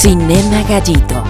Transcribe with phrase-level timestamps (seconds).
[0.00, 1.22] Cinema Gallito.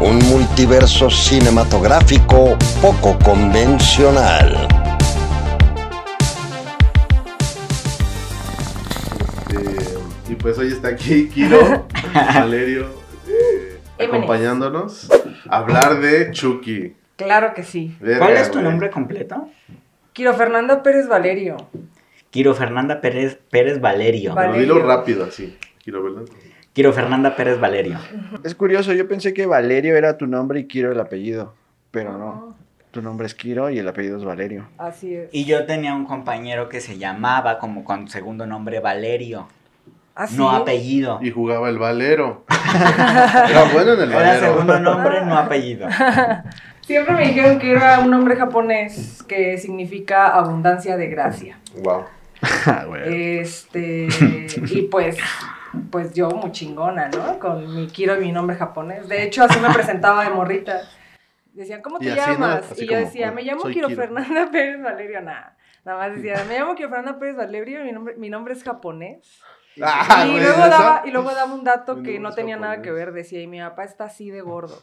[0.00, 4.66] Un multiverso cinematográfico poco convencional.
[9.50, 9.98] Eh,
[10.30, 11.86] y pues hoy está aquí Kiro,
[12.34, 12.86] Valerio,
[13.28, 15.10] eh, acompañándonos
[15.48, 16.94] a hablar de Chucky.
[17.16, 17.96] Claro que sí.
[18.00, 18.64] Verga, ¿Cuál es tu güey.
[18.64, 19.48] nombre completo?
[20.12, 21.56] Kiro Fernanda Pérez Valerio.
[22.34, 24.34] Kiro Fernanda Pérez, Pérez Valerio.
[24.34, 24.48] Vale.
[24.48, 24.96] Pero dilo Valerio.
[24.96, 25.56] rápido así.
[26.72, 27.96] Kiro Fernanda Pérez Valerio.
[28.42, 31.54] Es curioso, yo pensé que Valerio era tu nombre y Kiro el apellido,
[31.92, 32.56] pero no.
[32.90, 34.66] Tu nombre es Kiro y el apellido es Valerio.
[34.78, 35.28] Así es.
[35.30, 39.46] Y yo tenía un compañero que se llamaba como con segundo nombre Valerio,
[40.16, 40.36] Así.
[40.36, 41.20] no apellido.
[41.22, 42.44] Y jugaba el Valero.
[43.48, 44.46] Era bueno en el Era Valero.
[44.46, 45.86] segundo nombre, no apellido.
[46.80, 51.58] Siempre me dijeron que era un nombre japonés que significa abundancia de gracia.
[51.82, 52.02] Wow.
[52.66, 52.86] Ah.
[53.06, 54.08] Este,
[54.70, 55.18] y pues,
[55.90, 57.38] pues yo muy chingona, ¿no?
[57.38, 59.08] Con mi Kiro y mi nombre japonés.
[59.08, 60.82] De hecho, así me presentaba de morrita.
[61.52, 62.72] Decían, ¿cómo te llamas?
[62.76, 64.00] Y yo como, decía, me llamo Kiro, Kiro.
[64.00, 65.20] Fernanda Pérez Valerio.
[65.20, 68.64] Nada, nada más decía, me llamo Kiro Fernanda Pérez Valerio mi nombre, mi nombre es
[68.64, 69.40] japonés.
[69.82, 73.12] Ah, y, luego daba, y luego daba un dato que no tenía nada que ver.
[73.12, 74.82] Decía, y mi papá está así de gordo.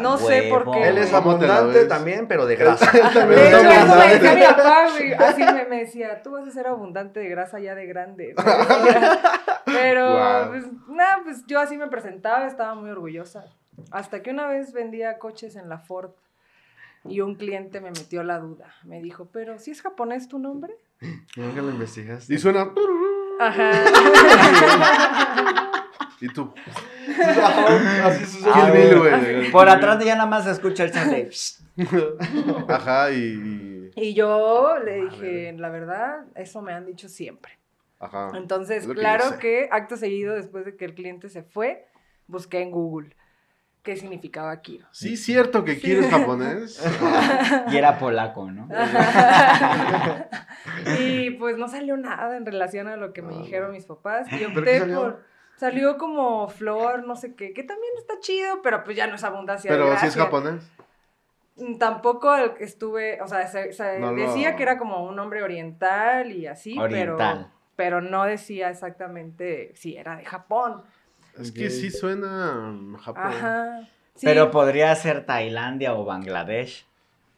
[0.00, 0.88] No sé por qué.
[0.88, 2.90] Él es ¿Cómo te la abundante también, pero de grasa.
[3.14, 4.84] también De hecho, eso me decía mi papá.
[5.26, 8.34] Así me, me decía, tú vas a ser abundante de grasa ya de grande.
[8.36, 8.44] ¿no?
[9.64, 10.48] Pero, Guau.
[10.48, 13.46] pues, nada, pues yo así me presentaba, estaba muy orgullosa.
[13.90, 16.10] Hasta que una vez vendía coches en la Ford
[17.04, 18.74] y un cliente me metió la duda.
[18.84, 20.74] Me dijo, pero si es japonés tu nombre?
[21.36, 22.34] Nunca lo investigaste.
[22.34, 22.70] Y suena.
[23.40, 23.72] Ajá.
[26.20, 26.52] Y tú.
[28.04, 29.50] Así sus Ah, güey.
[29.50, 31.30] Por atrás de ya nada más se escucha el de...
[32.68, 33.90] Ajá, y.
[33.96, 37.58] Y yo le dije, la verdad, eso me han dicho siempre.
[37.98, 38.32] Ajá.
[38.34, 41.86] Entonces, que claro que acto seguido, después de que el cliente se fue,
[42.26, 43.16] busqué en Google
[43.82, 44.86] qué significaba Kiro.
[44.92, 46.82] Sí, cierto que Kiro es japonés.
[47.70, 48.68] Y era polaco, ¿no?
[50.98, 54.26] y pues no salió nada en relación a lo que me dijeron mis papás.
[54.32, 55.22] Y ¿Pero qué opté por.
[55.60, 59.24] Salió como flor, no sé qué, que también está chido, pero pues ya no es
[59.24, 60.62] abundancia de Pero si es japonés.
[61.56, 65.04] Mm, Tampoco el que estuve, o sea, se, se No lo- decía que era como
[65.06, 66.84] un nombre oriental y así, pero,
[67.14, 67.50] Oriental.
[67.76, 70.82] pero no decía exactamente si era de Japón.
[71.38, 73.22] Es que sí suena Japón.
[73.26, 73.80] Ajá.
[74.14, 74.24] sí.
[74.26, 76.86] Pero podría ser Tailandia o Bangladesh.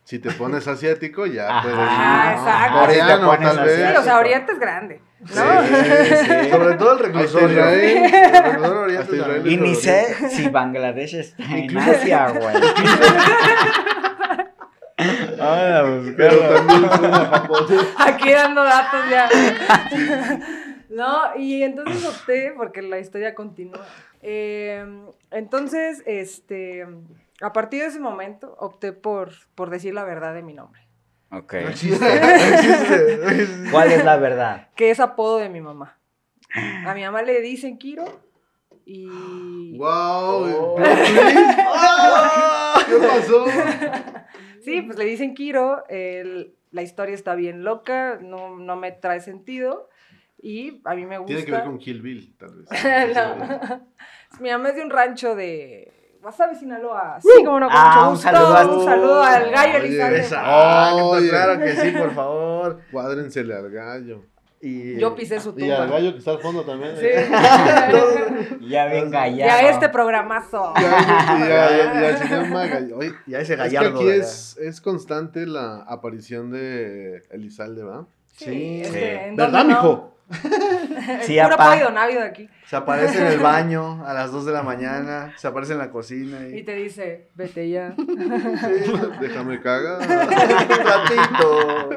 [0.04, 1.62] Si te pones asiático, ya Ajá.
[1.62, 1.78] puedes.
[1.80, 2.80] Ah, exacto.
[2.80, 3.90] Coreano, Si te pones tal vez.
[3.90, 5.66] Sí, o sea, Oriente es grande, ¿no?
[5.66, 7.64] Sí, Sobre todo el reclusorio.
[9.02, 9.46] Israel.
[9.46, 12.54] Y ni sé si Bangladesh está en Asia, güey.
[16.16, 16.84] Pero también.
[17.98, 19.28] Aquí dando datos ya.
[20.90, 23.84] No, y entonces opté, porque la historia continúa.
[24.20, 24.84] Eh,
[25.30, 26.86] entonces, este,
[27.40, 30.81] a partir de ese momento, opté por, por decir la verdad de mi nombre,
[31.32, 31.54] Ok.
[31.54, 33.70] No existe, no existe.
[33.70, 34.68] ¿Cuál es la verdad?
[34.76, 35.98] que es apodo de mi mamá.
[36.86, 38.04] A mi mamá le dicen Kiro
[38.84, 39.76] y...
[39.78, 39.88] ¡Wow!
[39.88, 40.76] Oh.
[42.86, 43.46] ¿Qué pasó?
[44.62, 49.20] Sí, pues le dicen Kiro, el- la historia está bien loca, no, no me trae
[49.20, 49.88] sentido
[50.42, 51.28] y a mí me gusta...
[51.34, 52.68] Tiene que ver con Kill Bill, tal vez.
[53.14, 53.86] no.
[54.40, 57.18] Mi mamá es de un rancho de Wasabi, Sinaloa.
[57.20, 58.30] Sí, como no, con Ah, mucho un gusto.
[58.30, 60.18] saludo a- Un saludo al gallo Oye, Elizalde.
[60.18, 61.28] Exacto, Oye.
[61.28, 62.80] claro que sí, por favor.
[62.92, 64.22] Cuádrensele al gallo.
[64.64, 65.96] Y, Yo pisé su Y al tumba.
[65.96, 66.94] gallo que está al fondo también.
[66.96, 67.06] Sí.
[68.68, 69.66] Ya bien y gallado.
[69.66, 70.72] a este programazo.
[70.76, 70.84] Y y
[73.06, 73.98] y Y a ese es que gallardo.
[73.98, 78.06] aquí es, es constante la aparición de Elizalde, ¿va?
[78.28, 78.82] Sí.
[78.84, 78.90] Sí.
[78.94, 80.14] ¿en ¿Verdad, mijo?
[81.22, 82.48] Sí, Puro pollo návido aquí.
[82.66, 85.90] Se aparece en el baño a las 2 de la mañana, se aparece en la
[85.90, 86.62] cocina Y y...
[86.62, 87.94] te dice, vete ya.
[89.20, 89.98] Déjame cagar.
[90.00, 91.90] un ratito,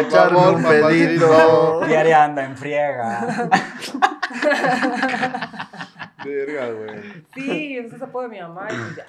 [0.00, 1.86] echarme un pedito.
[1.86, 3.48] Diario anda en friega.
[6.24, 7.00] Verga, güey.
[7.34, 9.06] Sí, ese es apodo de mi mamá y ya.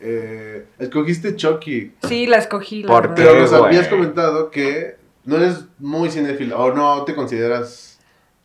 [0.00, 1.94] Eh, escogiste Chucky.
[2.06, 2.82] Sí, la escogí.
[2.82, 3.16] La ¿Por verdad.
[3.16, 3.22] qué?
[3.22, 7.95] Pero nos habías comentado que no eres muy cinéfila o no te consideras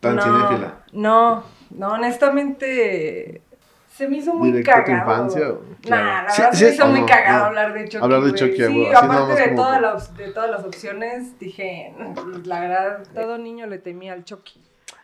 [0.02, 0.74] tan no, cinéfila.
[0.92, 3.40] No, no, honestamente
[3.96, 5.12] se me hizo muy ¿Directo a tu cagado.
[5.12, 6.24] infancia o- Nah, claro.
[6.26, 7.44] la Sí, verdad sí, se me hizo muy no, cagado no.
[7.44, 8.04] hablar de Chucky.
[8.04, 8.40] Hablar de güey.
[8.40, 11.94] Chucky, Sí, aparte más de todas, las, de todas las opciones, dije,
[12.44, 14.60] la verdad, todo niño le temía al Chucky.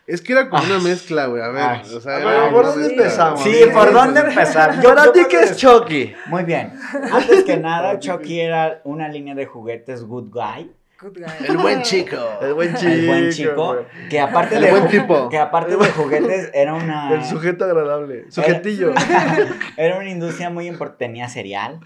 [0.07, 1.39] Es que era como una mezcla, güey.
[1.43, 1.81] A ver, Ay.
[1.95, 3.03] o sea, ¿por dónde mezcla.
[3.03, 3.43] empezamos?
[3.43, 4.81] Sí, ¿por dónde empezar?
[4.81, 4.95] Yo-
[5.29, 6.13] ¿qué es Chucky?
[6.25, 6.73] Muy bien.
[7.11, 11.47] Antes que nada, Chucky era una línea de juguetes Good Guy good guy.
[11.47, 12.17] El buen chico.
[12.41, 12.91] El buen chico.
[12.91, 15.29] el buen chico, que aparte El de buen ju- tipo.
[15.29, 18.29] que aparte de juguetes era una El sujeto agradable.
[18.31, 18.93] Sujetillo.
[19.77, 21.79] era una industria muy importante, tenía cereal,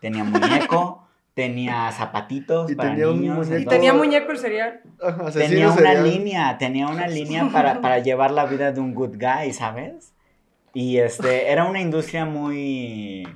[0.00, 3.62] tenía muñeco, tenía zapatitos Y para tenía un niños, muñeco.
[3.62, 4.80] Y tenía muñeco el cereal.
[5.02, 6.04] Ajá, tenía una serial.
[6.04, 10.12] línea, tenía una línea para, para llevar la vida de un good guy, ¿sabes?
[10.72, 13.26] Y este, era una industria muy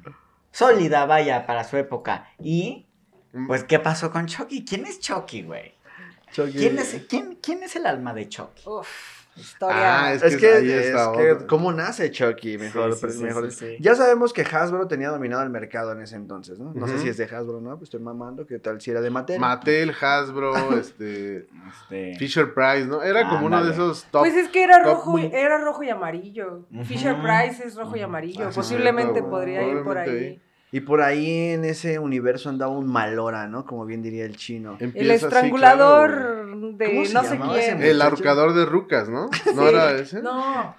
[0.53, 2.29] sólida, vaya, para su época.
[2.41, 2.84] Y,
[3.47, 4.65] pues, ¿qué pasó con Chucky?
[4.65, 5.75] ¿Quién es Chucky, güey?
[6.33, 6.53] Chucky.
[6.59, 8.63] ¿Quién es, quién, ¿Quién es el alma de Chucky?
[8.67, 8.89] Uf,
[9.37, 10.05] historia.
[10.07, 11.47] Ah, es Es que que, ahí es está que.
[11.47, 12.59] ¿cómo nace Chucky?
[12.59, 13.53] Mejor, Sí, sí, sí, mejor.
[13.53, 13.77] sí, sí.
[13.81, 16.73] Ya sabemos que Hasbro tenía dominado el mercado en ese entonces, ¿no?
[16.75, 17.71] No sé si es de Hasbro, ¿no?
[17.77, 19.39] Pues estoy mamando, ¿qué tal si era de Mattel?
[19.41, 21.47] Mattel, Hasbro, este.
[21.83, 23.01] Este, Fisher Price, ¿no?
[23.03, 24.23] Era como uno de esos top.
[24.23, 26.67] Pues es que era rojo, muy- era rojo y amarillo.
[26.85, 28.47] Fisher Price es rojo y amarillo.
[28.49, 30.41] Ah, Posiblemente cierto, podría ir por ahí.
[30.75, 33.65] Y por ahí en ese universo andaba un malora, ¿no?
[33.65, 34.76] Como bien diría el chino.
[34.81, 37.82] El así, estrangulador claro, de ¿Cómo se no sé quién.
[37.82, 39.29] El ahorcador de rucas, ¿no?
[39.55, 39.69] ¿No Sí.
[39.69, 40.21] era ese?
[40.21, 40.75] No.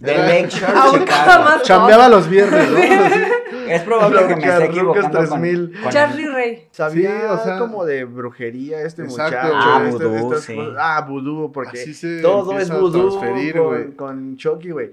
[0.00, 1.44] de Ahorcaba Chicago.
[1.44, 2.78] más Chambeaba los viernes, ¿no?
[3.68, 5.80] Es probable que me esté equivocando con, 3000.
[5.82, 6.68] con- Charlie Ray.
[6.70, 9.54] Sabía Sí, o sea- como de brujería este Exacto, muchacho.
[9.70, 10.56] Ah, este- vudú, estas sí.
[10.56, 10.74] cosas.
[10.78, 13.92] Ah, vudú, porque Así se todo es vudú con, güey.
[13.96, 14.90] con Chucky, güey.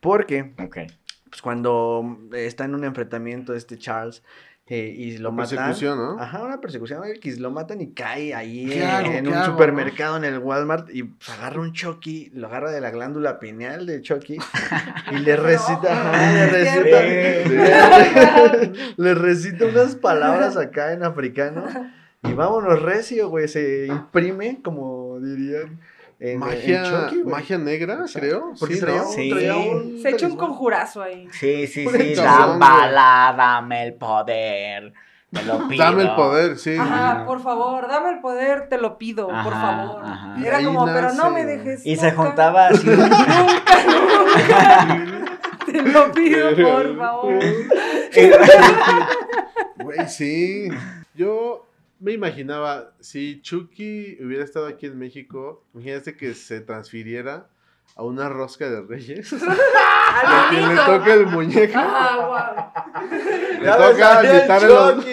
[0.00, 0.76] Porque, Ok.
[1.38, 4.24] Pues cuando está en un enfrentamiento este Charles
[4.66, 5.56] eh, y lo Una matan.
[5.56, 6.20] persecución, ¿no?
[6.20, 10.24] Ajá, una persecución X, lo matan y cae ahí ¿Qué en, un hago, supermercado en
[10.24, 14.38] el Walmart y pues, agarra un Chucky, lo agarra de la glándula pineal de Chucky
[15.12, 21.64] y le recita, ajá, le recita, le, le recita unas palabras acá en africano
[22.24, 25.78] y vámonos recio, güey, se imprime como dirían
[26.20, 28.18] en, en Magia, Chucky, magia negra, Exacto.
[28.20, 28.52] creo.
[28.58, 29.06] Porque sí, traía, ¿no?
[29.08, 29.30] un, Sí.
[29.30, 31.28] traía un Se echó un conjurazo ahí.
[31.32, 32.14] Sí, sí, Muy sí.
[32.16, 32.92] cabrón, Dame
[33.36, 34.92] dame el poder.
[35.30, 35.84] Te lo pido.
[35.84, 36.74] Dame el poder, sí.
[36.76, 40.02] Ajá, por favor, dame el poder, te lo pido, por favor.
[40.04, 40.34] ajá.
[40.38, 41.84] Y Era ahí como, pero no me dejes.
[41.86, 42.86] Y se nunca, juntaba así.
[45.66, 47.38] Te lo pido, por favor.
[49.82, 50.68] Güey, sí.
[51.14, 51.67] Yo
[52.00, 57.48] me imaginaba, si Chucky hubiera estado aquí en México, imagínate que se transfiriera
[57.96, 59.32] a una rosca de reyes.
[60.24, 61.74] Al que le toque el muñeco.
[61.76, 62.72] Ah,
[63.60, 65.04] Le Ya me toca el quitarle los...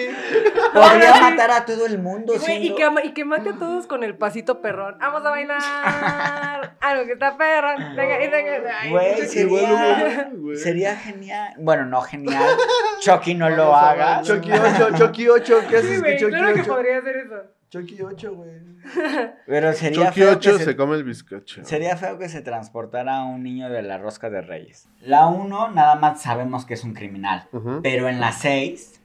[0.80, 2.34] Podría matar a todo el mundo.
[2.34, 4.96] y, siendo- que, ama- y que mate a todos con el pasito perrón.
[5.00, 5.60] Vamos a bailar.
[6.80, 7.96] Algo que está perrón.
[7.96, 8.80] Venga, y venga.
[8.80, 10.56] Ay, Güey, sería, güey.
[10.56, 11.54] sería genial.
[11.58, 12.44] Bueno, no genial.
[13.00, 14.26] Chucky, no lo hagas.
[14.26, 16.72] Chucky 8, Chucky 8, ¿qué haces Sí, que Chucky claro que 8?
[16.72, 17.34] podría hacer eso.
[17.68, 18.50] Chucky 8, güey.
[19.46, 20.64] Pero sería Chucky feo, 8 que se...
[20.66, 21.64] se, come el bizcocho.
[21.64, 24.88] sería feo que se transportara a un niño de la rosca de reyes.
[25.00, 27.48] La 1, nada más sabemos que es un criminal.
[27.52, 27.80] Ujú.
[27.82, 29.00] Pero en la 6.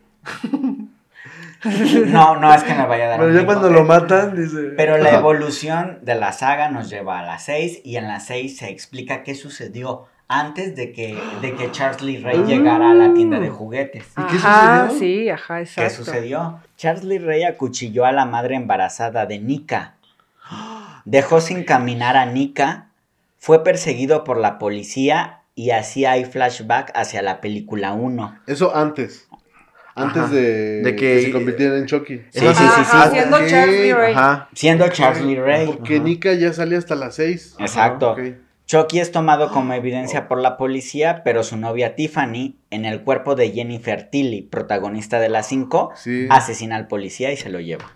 [2.08, 4.74] No, no es que me vaya a dar Pero un ya cuando lo matan, dice.
[4.76, 8.58] Pero la evolución de la saga nos lleva a la 6 y en la 6
[8.58, 13.14] se explica qué sucedió antes de que, de que Charles Lee Ray llegara a la
[13.14, 14.06] tienda de juguetes.
[14.18, 15.00] ¿Y qué Ajá, sucedió?
[15.00, 15.82] sí, ajá, exacto.
[15.90, 16.60] ¿Qué sucedió?
[16.78, 19.96] Charles Lee Ray acuchilló a la madre embarazada de Nika.
[21.06, 22.88] Dejó sin caminar a Nika.
[23.38, 28.40] Fue perseguido por la policía y así hay flashback hacia la película 1.
[28.48, 29.28] Eso antes.
[29.96, 30.34] Antes Ajá.
[30.34, 31.16] de, De que...
[31.16, 32.18] que- se convirtiera en Chucky.
[32.18, 33.12] Sí, sí, sí, Ajá, sí.
[33.18, 34.14] Siendo Ok, Charles Lee Ray.
[34.14, 34.50] Ajá.
[34.54, 35.66] Siendo Charles Lee Ray.
[35.68, 36.04] Porque Ajá.
[36.04, 37.56] Nika ya sale hasta las 6.
[37.60, 38.16] Exacto.
[38.68, 43.36] Chucky es tomado como evidencia por la policía, pero su novia Tiffany, en el cuerpo
[43.36, 46.28] de Jennifer Tilly, protagonista de las 5, Sí.
[46.30, 47.92] asesina al policía y se lo lleva.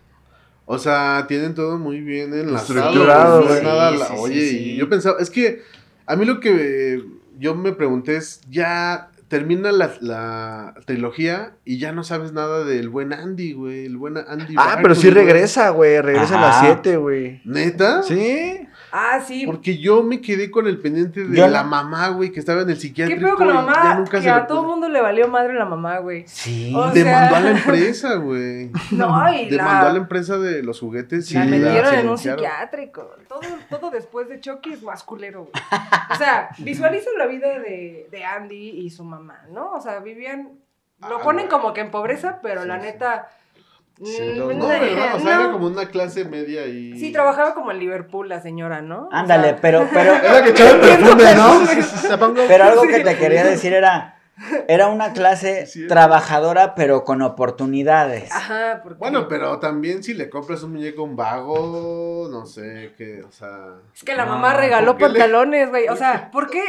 [0.66, 2.80] O sea, tienen todo muy bien enlazado.
[2.80, 4.58] Estructurado, no nada Sí, la- sí, sí, Oye, sí.
[4.72, 5.62] y yo pensaba, es que
[6.08, 7.02] a mí lo que
[7.38, 12.90] yo me pregunté es, ya termina la, la trilogía y ya no sabes nada del
[12.90, 14.56] buen Andy, güey, el buen Andy.
[14.58, 15.14] Ah, pero sí güey.
[15.26, 16.02] regresa, güey.
[16.02, 16.66] Regresa a las Ajá.
[16.84, 17.42] 7, güey.
[17.46, 18.04] ¿Neta?
[18.04, 18.68] ¿Sí?
[18.98, 19.46] Ah, sí.
[19.46, 22.76] Porque yo me quedé con el pendiente de la mamá, güey, que estaba en el
[22.76, 23.22] ¿Qué psiquiátrico.
[23.26, 23.74] pedo con la mamá?
[23.84, 26.24] ya nunca Que se a lo todo pudo- mundo le valió madre la mamá, güey.
[26.28, 26.74] Sí.
[26.74, 28.72] O sea- Demandó a la empresa, güey.
[28.92, 32.18] No, y Demandó a la la, empresa de los juguetes la y metieron en un
[32.18, 33.10] psiquiátrico.
[33.28, 35.64] Todo, todo después de Chucky es más culero, güey.
[36.12, 39.74] O sea, visualiza la vida de, de Andy y su mamá, ¿no?
[39.74, 40.52] O sea, vivían...
[41.02, 41.60] Lo Ah, ponen güey.
[41.60, 43.28] como que en pobreza, pero la Sí, neta...
[43.30, 43.45] Sí,
[44.00, 45.16] mm, no, No, ¿verdad?
[45.16, 45.42] O sea, no.
[45.44, 46.98] era como una clase media y...
[47.00, 49.04] Sí, trabajaba como en Liverpool la señora, ¿no?
[49.08, 52.34] O Ándale, sea, pero, pero, Era que echaba el Entiendo perfume, ¿no?
[52.48, 54.20] pero algo que te quería decir era,
[54.68, 55.88] era una clase Sí.
[55.88, 58.32] trabajadora, pero con oportunidades.
[58.32, 59.00] Ajá, porque...
[59.00, 63.76] Bueno, pero también si le compras un muñeco un vago, no sé, qué, o sea...
[63.96, 65.88] Es que la No, mamá regaló ¿por qué le- pantalones, güey.
[65.88, 66.62] O sea, ¿por qué?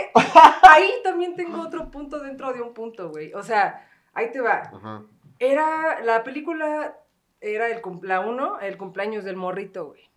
[0.62, 3.33] Ahí también tengo otro punto dentro de un punto, güey.
[3.35, 4.62] O sea, ahí te va.
[4.73, 5.02] Ajá.
[5.38, 6.95] Era la película
[7.40, 10.09] era el cum- la uno, el cumpleaños del morrito, güey,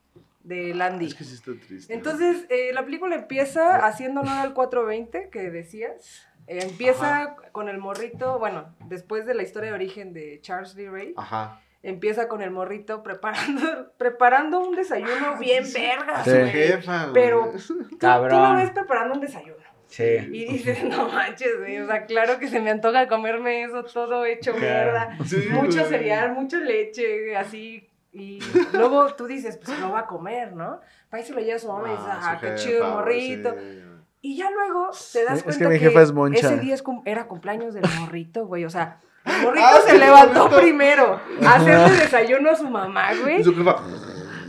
[0.43, 1.07] de Landy.
[1.07, 1.93] Es que sí está triste.
[1.93, 6.25] Entonces, eh, la película empieza haciendo honor al 420 que decías.
[6.47, 10.87] Eh, empieza con el morrito, bueno, después de la historia de origen de Charles Lee
[10.87, 11.61] Ray, Ajá.
[11.83, 16.31] empieza con el morrito preparando, preparando un desayuno bien verga, Sí.
[16.31, 16.49] Su güey.
[16.49, 17.13] jefa, güey.
[17.13, 19.58] Pero tú, tú lo ves preparando un desayuno.
[19.89, 20.03] Sí.
[20.03, 21.79] Y dices, no manches, güey.
[21.79, 24.91] O sea, claro que se me antoja comerme eso todo hecho Claro.
[24.91, 25.17] mierda.
[25.25, 25.89] Sí, Mucho güey.
[25.89, 27.85] cereal, mucha leche, así.
[28.13, 28.39] Y
[28.73, 30.79] luego tú dices, pues lo va a comer, ¿no?
[31.11, 33.51] Ahí se lo lleva a su mamá y dices, Ah, qué chido, morrito.
[33.59, 33.83] sí.
[34.21, 36.39] Y ya luego te das Es que cuenta mi jefa es moncha.
[36.39, 38.65] ese día es cum- era cumpleaños del morrito, güey.
[38.65, 40.59] O sea, el morrito Ah, se sí, levantó morrito.
[40.61, 43.39] primero a hacerle desayuno a su mamá, güey.
[43.41, 43.77] Y su jefa.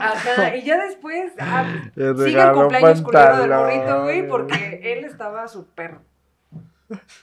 [0.00, 1.64] Ajá, y ya después, ah,
[1.94, 5.96] sigue el cumpleaños culero del morrito, güey, porque él estaba súper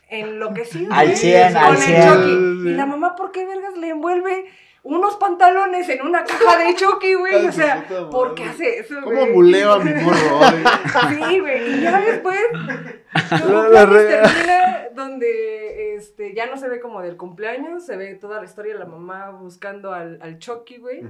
[0.10, 0.94] enloquecido.
[0.94, 2.02] Al güey, 100, con al el 100.
[2.04, 2.70] Chucky.
[2.70, 4.46] Y la mamá, ¿por qué vergas le envuelve
[4.84, 7.46] unos pantalones en una caja de Chucky, güey?
[7.48, 9.34] O sea, ¿por qué hace eso, ¿Cómo güey?
[9.34, 10.38] buleo a mi morro?
[10.38, 11.26] güey?
[11.30, 11.74] Sí, güey.
[11.74, 12.40] Y ya después,
[13.72, 18.40] La- re- termina donde este, ya no se ve como del cumpleaños, se ve toda
[18.40, 21.02] la historia de la mamá buscando al, al Chucky, güey.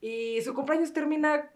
[0.00, 1.50] Y su cumpleaños termina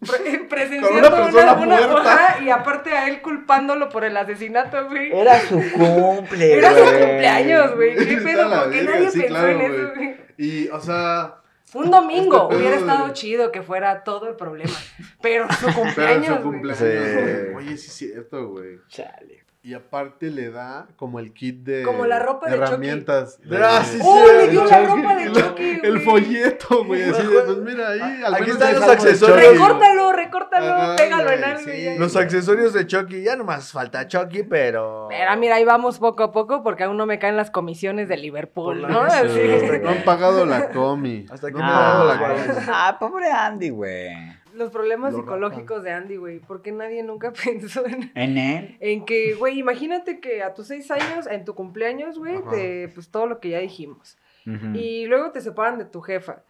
[0.00, 5.12] pre- presenciando Con una ajá, y aparte a él culpándolo por el asesinato, güey.
[5.12, 7.96] Era su cumple, Era su cumpleaños, güey.
[7.96, 8.50] ¿Qué pedo?
[8.50, 10.16] ¿Por qué nadie sí, pensó claro, en eso, güey.
[10.38, 11.34] Y, o sea,
[11.74, 14.72] Un domingo Este pedo hubiera de- estado chido que fuera todo el problema.
[15.20, 16.42] Pero su pero cumpleaños, su güey.
[16.62, 17.56] cumpleaños.
[17.56, 18.78] Oye, sí es cierto, güey.
[18.88, 19.37] Chale.
[19.60, 22.68] Y aparte le da como el kit de Como la ropa de Chucky.
[22.68, 23.38] herramientas.
[23.42, 25.02] de- Ah, sí, ¡Oh, sí, le dio la Chucky.
[25.02, 27.02] ropa de el- Chucky, El folleto, güey.
[27.02, 28.00] Así de, pues mira ahí.
[28.24, 29.36] Al Aquí menos están es los accesorios.
[29.44, 29.58] Chucky.
[29.58, 31.70] Recórtalo, recórtalo, Ajá, pégalo en güey, algo.
[31.70, 31.98] sí.
[31.98, 35.08] Los accesorios de Chucky, ya nomás falta Chucky, pero.
[35.10, 38.16] Mira, mira, ahí vamos poco a poco porque aún no me caen las comisiones de
[38.16, 38.88] Liverpool, ¿no?
[38.88, 41.26] No han pagado la comi.
[41.30, 42.58] Hasta que no me han pagado la comi.
[42.68, 44.37] Ah, pobre Andy, güey.
[44.58, 46.40] Los problemas Lo psicológicos de Andy, güey.
[46.40, 48.76] Porque nadie nunca pensó en, En él.
[48.80, 53.10] en que, güey, imagínate que a tus seis años, en tu cumpleaños, güey, te, pues
[53.10, 54.18] todo lo que ya dijimos.
[54.74, 56.42] Y luego te separan de tu jefa.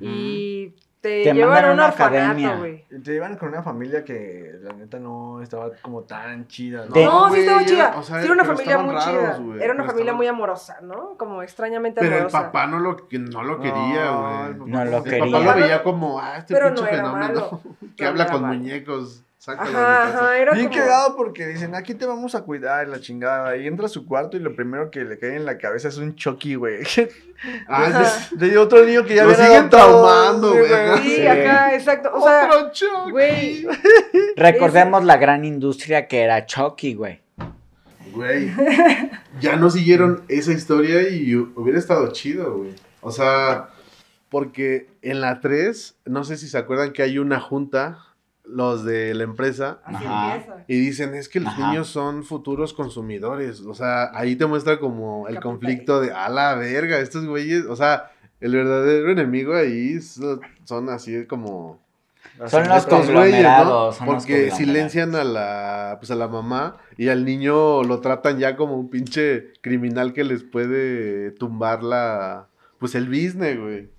[0.00, 2.54] Y te, Te llevan a a un una academia.
[2.56, 2.84] güey.
[3.02, 6.92] Te iban con una familia que la neta no estaba como tan chida, ¿no?
[6.94, 7.94] De- No, sí estaba chida.
[7.96, 9.24] o sea, sí, era una pero familia muy raros, chida.
[9.26, 11.16] Era una pero familia estaban- muy amorosa, ¿no?
[11.18, 12.42] Como extrañamente Pero el amorosa.
[12.44, 14.46] papá no lo, que no lo quería, No, güey.
[14.46, 15.38] el papá No lo El quería.
[15.40, 17.34] papá lo veía como, ah, este Pero pinche fenómeno.
[17.34, 17.60] malo.
[17.96, 18.54] que No habla con malo.
[18.54, 19.24] muñecos.
[19.44, 20.18] Sácalo de Ajá, mi casa.
[20.24, 20.78] ajá, era Bien como...
[20.78, 23.56] cagado porque dicen, aquí te vamos a cuidar, la chingada.
[23.56, 25.96] Y entra a su cuarto y lo primero que le cae en la cabeza es
[25.98, 26.84] un Chucky, güey.
[27.66, 30.98] Ah, es- De otro niño que ya Lo siguen traumando, güey, acá.
[31.02, 31.26] Sí, Sí.
[31.26, 32.10] acá, exacto.
[32.14, 33.10] O sea, Otro Chucky.
[33.10, 33.66] güey,
[34.36, 37.20] Recordemos la gran industria que era Chucky, güey.
[38.12, 38.52] Güey,
[39.40, 42.74] ya no siguieron esa historia y hu- hubiera estado chido, güey.
[43.00, 43.70] O sea,
[44.28, 47.98] porque en la 3, no sé si se acuerdan que hay una junta,
[48.44, 50.64] los de la empresa, Ajá.
[50.66, 51.68] y dicen, es que los Ajá.
[51.68, 53.60] niños son futuros consumidores.
[53.60, 57.76] O sea, ahí te muestra como el conflicto de, a la verga, estos güeyes, o
[57.76, 61.80] sea, el verdadero enemigo ahí so- son así como...
[62.46, 63.64] Son los estos güeyes, ¿no?
[63.64, 68.56] los Porque silencian a la, pues a la mamá y al niño lo tratan ya
[68.56, 73.90] como un pinche criminal que les puede tumbar la, pues el business, güey.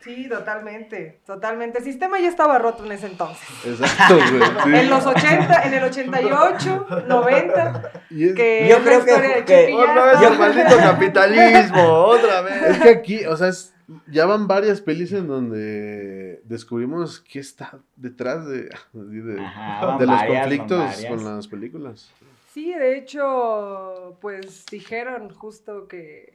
[0.00, 1.78] Sí, totalmente, totalmente.
[1.78, 3.46] El sistema ya estaba roto en ese entonces.
[3.66, 4.42] Exacto, güey.
[4.64, 4.74] sí.
[4.80, 10.04] En los 80, en el 88, 90, Y es, que Yo creo que- que- Otra
[10.06, 12.62] vez el maldito capitalismo, otra vez.
[12.62, 13.74] es que aquí, o sea, es-
[14.06, 20.06] ya van varias pelis en donde descubrimos qué está detrás de, así de, Ajá, de
[20.06, 22.10] los varias, conflictos con las películas.
[22.54, 26.34] Sí, de hecho, pues dijeron justo que,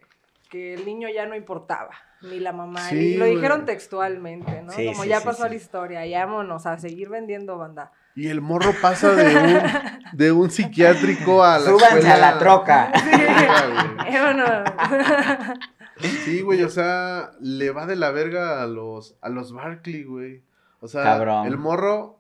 [0.50, 1.92] que el niño ya no importaba,
[2.22, 3.36] ni la mamá, Sí, y lo güey.
[3.36, 4.72] dijeron textualmente, ¿no?
[4.72, 5.50] Sí, Como sí, ya sí, pasó sí.
[5.50, 7.92] la historia, ya vámonos a seguir vendiendo banda.
[8.16, 9.60] Y el morro pasa de un,
[10.18, 12.14] de un psiquiátrico a la Súbanse escuela.
[12.16, 12.92] a la troca.
[16.02, 20.04] Eh, Sí, güey, o sea, le va de la verga a los, a los Barkley,
[20.04, 20.44] güey.
[20.82, 21.48] O sea, Cabrón.
[21.48, 22.15] el morro,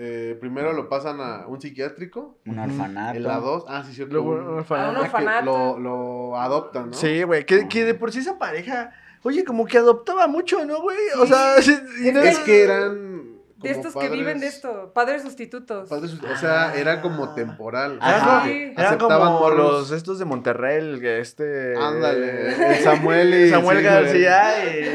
[0.00, 2.38] eh, primero lo pasan a un psiquiátrico.
[2.46, 3.16] Un orfanato.
[3.16, 4.14] En la 2, ah, sí, cierto.
[4.14, 4.90] Luego, un- un A un orfanato.
[4.90, 5.44] ah, que orfanato.
[5.44, 6.96] Lo, lo adoptan, ¿no?
[6.96, 8.92] Sí, güey, que, que de por sí esa pareja,
[9.24, 10.96] oye, como que adoptaba mucho, ¿no, güey?
[11.20, 13.18] O sea, sí, y no- Es que eran.
[13.58, 15.88] de estos que viven de esto, padres sustitutos.
[15.88, 17.98] padres o sea, era como temporal.
[18.00, 18.44] Ajá.
[18.46, 18.72] Sí.
[18.76, 21.74] Aceptaban como los estos de Monterrey, este...
[21.76, 24.44] Ándale, el Samuel y- Samuel sí, García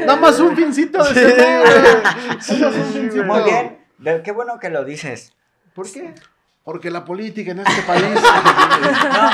[0.06, 1.14] Nada más un pincito de
[2.40, 2.54] Sí,
[2.94, 3.24] pincito.
[3.24, 3.73] Muy bien.
[4.22, 5.34] Qué bueno que lo dices.
[5.74, 6.14] ¿Por qué?
[6.62, 8.04] Porque la política en este país.
[9.04, 9.30] No,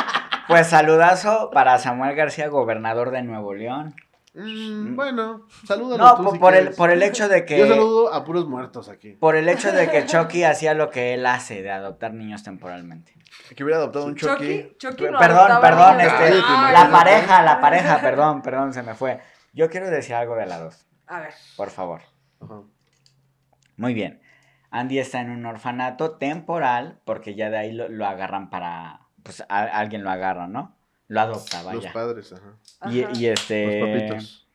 [0.48, 3.94] pues saludazo para Samuel García, gobernador de Nuevo León.
[4.34, 7.58] Mm, bueno, salúdalo No, tú por, si por el, por el hecho de que...
[7.58, 9.12] Yo saludo a puros muertos aquí.
[9.12, 13.14] Por el hecho de que Chucky hacía lo que él hace, de adoptar niños temporalmente.
[13.56, 14.74] Que hubiera adoptado un Chucky.
[14.76, 16.92] Chucky, Chucky no perdón, perdón, este, Cállate, Ay, la no.
[16.92, 19.20] pareja, la pareja, perdón, perdón, se me fue.
[19.52, 21.34] Yo quiero decir algo de la dos, A ver.
[21.56, 22.02] por favor.
[22.40, 22.60] Ajá.
[23.76, 24.20] Muy bien.
[24.70, 29.42] Andy está en un orfanato temporal, porque ya de ahí lo, lo agarran para, pues
[29.48, 30.76] a- alguien lo agarra, ¿no?
[31.08, 31.92] Lo adopta, Los vaya.
[31.92, 32.90] padres, ajá.
[32.92, 33.12] Y, Ajá.
[33.14, 33.80] y este...
[33.80, 34.46] Los papitos.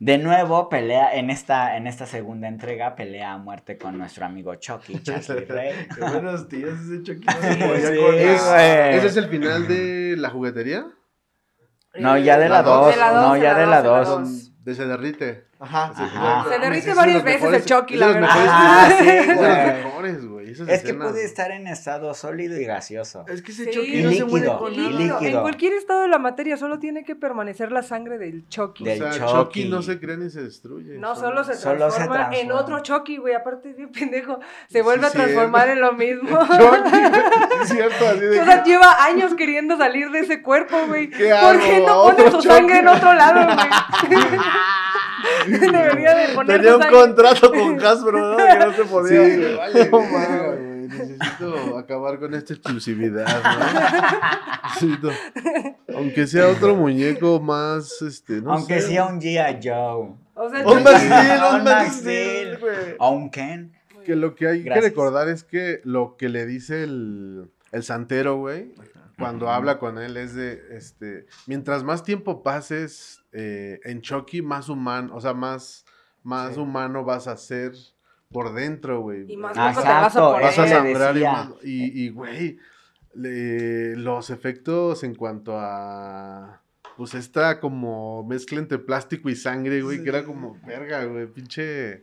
[0.00, 4.54] De nuevo pelea, en esta, en esta segunda entrega, pelea a muerte con nuestro amigo
[4.54, 5.72] Chucky, Charlie Ray.
[5.92, 7.26] Qué buenos días ese Chucky.
[7.26, 7.34] No
[7.76, 8.50] sí, con ¿Es- eso.
[8.50, 8.94] güey.
[8.96, 10.86] ¿Ese es el final de la juguetería?
[11.94, 12.84] No, ya de la La dos.
[12.86, 14.52] 2, De la no, ya de la 2.
[14.68, 15.44] De se derrite.
[15.60, 15.92] Ajá.
[15.96, 16.44] Sí, Ajá.
[16.46, 18.20] Se derrite varias veces mejores- el Chucky, la verdad.
[18.20, 19.74] mejores- Ajá, sí, es de los güey.
[19.84, 20.37] mejores, güey.
[20.52, 23.24] Esas Es que puede estar en estado sólido y gaseoso.
[23.28, 23.70] Es que ese Sí.
[23.70, 24.88] Chucky Y no se muere líquido, con nada.
[24.90, 25.20] líquido.
[25.20, 25.38] líquido.
[25.38, 28.82] En cualquier estado de la materia solo tiene que permanecer la sangre del Chucky.
[28.84, 29.32] O Del sea, Chucky.
[29.32, 30.98] Chucky no se crea ni se destruye.
[30.98, 33.34] No, solo se Solo transforma, en otro Chucky, güey.
[33.34, 34.38] Aparte es bien pendejo.
[34.68, 35.72] Se vuelve a transformar cierto.
[35.72, 36.38] en lo mismo.
[36.46, 36.96] Chucky,
[37.62, 41.10] es cierto, así de O sea, lleva años queriendo salir de ese cuerpo, güey.
[41.10, 43.56] ¿Qué ¿Por qué no ¿A pone su sangre en otro lado, güey?
[45.48, 48.36] Debería de poner Tenía su un contrato con Hasbro, ¿no?
[48.36, 49.18] Que no se Sí, podía.
[49.20, 50.78] güey, vale, verga, güey.
[50.88, 54.68] Necesito acabar con esta exclusividad, ¿no?
[54.68, 55.12] Necesito-
[55.94, 58.88] Aunque sea otro muñeco más, este, no Aunque sé.
[58.88, 59.60] sea un G.I.
[59.62, 60.14] Joe.
[60.34, 62.56] O sea, Un Max Steel, Un Max Steel.
[62.56, 62.94] Steel, güey.
[62.98, 63.72] O un Ken.
[64.06, 64.84] Que lo que hay Gracias.
[64.84, 68.72] que recordar es que lo que le dice el, el santero, güey,
[69.18, 74.68] cuando habla con él es de, este, mientras más tiempo pases eh, en Chucky, más
[74.68, 75.84] humano, o sea, más,
[76.22, 76.60] más Sí.
[76.60, 77.72] humano vas a ser
[78.30, 79.30] por dentro, güey.
[79.32, 80.42] Y más loco te vas a exacto, poner.
[80.46, 82.58] vas a sangrar y, más- y, y, güey,
[83.14, 86.60] le- los efectos en cuanto a,
[86.96, 92.02] pues esta como mezcla entre plástico y sangre, güey, que era como, verga, güey, pinche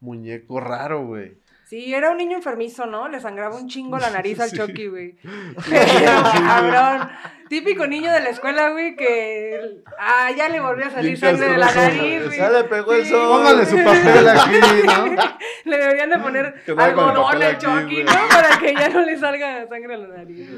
[0.00, 1.38] muñeco raro, güey.
[1.68, 3.08] Sí, era un niño enfermizo, ¿no?
[3.08, 4.56] Le sangraba un chingo la nariz al Sí.
[4.56, 5.16] Chucky, güey.
[5.70, 7.08] Cabrón.
[7.48, 9.82] Típico niño de la escuela, güey, que.
[9.98, 12.38] Ah, ya le volvió a salir sangre de la nariz, güey.
[12.38, 13.10] Ya le pegó el Sí.
[13.10, 13.28] sol.
[13.28, 15.22] Póngale su papel aquí, ¿no?
[15.64, 18.02] Le deberían de poner algodón al Chucky.
[18.04, 18.12] ¿no?
[18.28, 20.48] Para que ya no le salga sangre a la nariz.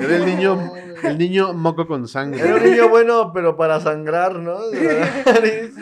[0.00, 0.72] Era el niño,
[1.02, 2.40] el niño moco con sangre.
[2.40, 4.68] Era un niño bueno, pero para sangrar, ¿no?
[4.68, 5.74] De la nariz.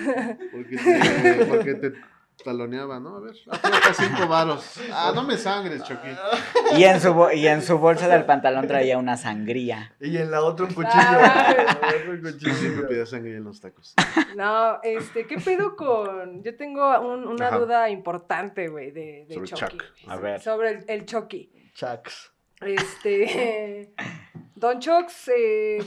[0.52, 1.92] Porque te, porque te
[2.42, 3.16] taloneaba, ¿no?
[3.16, 4.80] A ver, aprieta cinco varos.
[4.92, 6.08] Ah, no me sangres, Chucky.
[6.76, 9.94] Y en su, y en su bolsa del pantalón traía una sangría.
[10.00, 10.92] Y en la otra un cuchillo.
[10.94, 11.54] Ay.
[11.58, 12.54] En la otra un cuchillo.
[12.54, 13.94] Siempre pedía sangre en los tacos.
[14.36, 16.42] No, este, ¿qué pedo con...?
[16.42, 17.58] Yo tengo un- una Ajá.
[17.58, 19.60] duda importante, güey, de, de Sobre Chucky.
[19.78, 19.82] Chuck.
[20.08, 20.40] A ver.
[20.40, 21.50] Sobre el, el Chucky.
[21.74, 22.32] Chucks.
[22.60, 23.92] Este.
[24.54, 25.78] Don Chox, eh,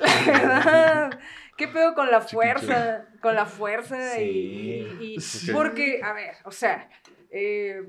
[0.00, 1.18] la verdad,
[1.56, 3.04] ¿qué pedo con la fuerza?
[3.20, 5.50] Con la fuerza y- y, y- Sí.
[5.52, 6.88] Porque, a ver, o sea,
[7.30, 7.82] eh,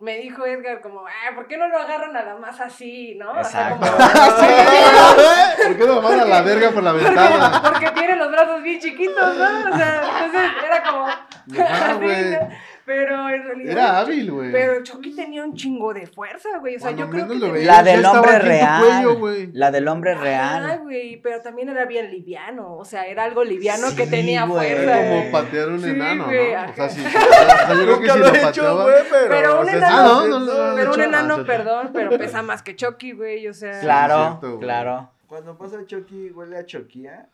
[0.00, 3.30] me dijo Edgar como, ah, ¿por qué no lo agarran nada más así, no?
[3.32, 3.86] O sea, Exacto.
[3.86, 3.98] como-
[5.68, 7.62] ¿Por qué no van a la verga por la ventana?
[7.72, 9.70] porque tiene los brazos bien chiquitos, ¿no?
[9.70, 11.06] O sea, entonces era como...
[11.06, 12.00] Ajá, así.
[12.04, 12.48] ¿no?
[12.86, 13.72] Pero en realidad...
[13.72, 14.52] Era hábil, güey.
[14.52, 16.76] Pero Chucky tenía un chingo de fuerza, güey.
[16.76, 18.82] O sea, Cuando yo creo que lo La del hombre real.
[18.84, 19.50] cuello, güey.
[19.54, 20.78] La del hombre Ah, real.
[20.80, 24.74] güey, pero también era bien liviano, o sea, era algo liviano Sí, que tenía güey.
[24.74, 25.00] fuerza.
[25.00, 26.28] Era como patear un Sí, enano, ¿no?
[26.28, 27.02] O sea, sí.
[27.06, 28.82] O sea, yo creo que si lo lo he hecho, pateaba.
[28.84, 29.28] güey, pero.
[29.30, 30.68] Pero un o sea, enano- sí Ah, lo no, no, no, siento.
[30.70, 33.80] no, Pero un enano, ah, perdón, pero pesa más que Chucky, güey, o sea.
[33.80, 35.10] Claro, claro.
[35.26, 37.28] Cuando pasa Chucky, huele a Choquía.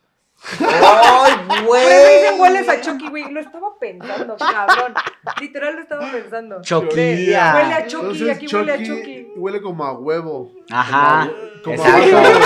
[0.61, 1.33] ¡Ay,
[1.67, 3.31] Por eso dicen hueles a Chucky, güey.
[3.31, 4.95] Lo estaba pensando, cabrón.
[5.41, 6.63] Literal lo estaba pensando.
[6.63, 7.53] Choquía.
[7.55, 9.29] Huele a Chucky, Entonces, aquí huele a Chucky.
[9.37, 10.53] Huele como a huevo.
[10.71, 11.31] Ajá.
[11.63, 12.17] Como Exacto.
[12.19, 12.41] abajo.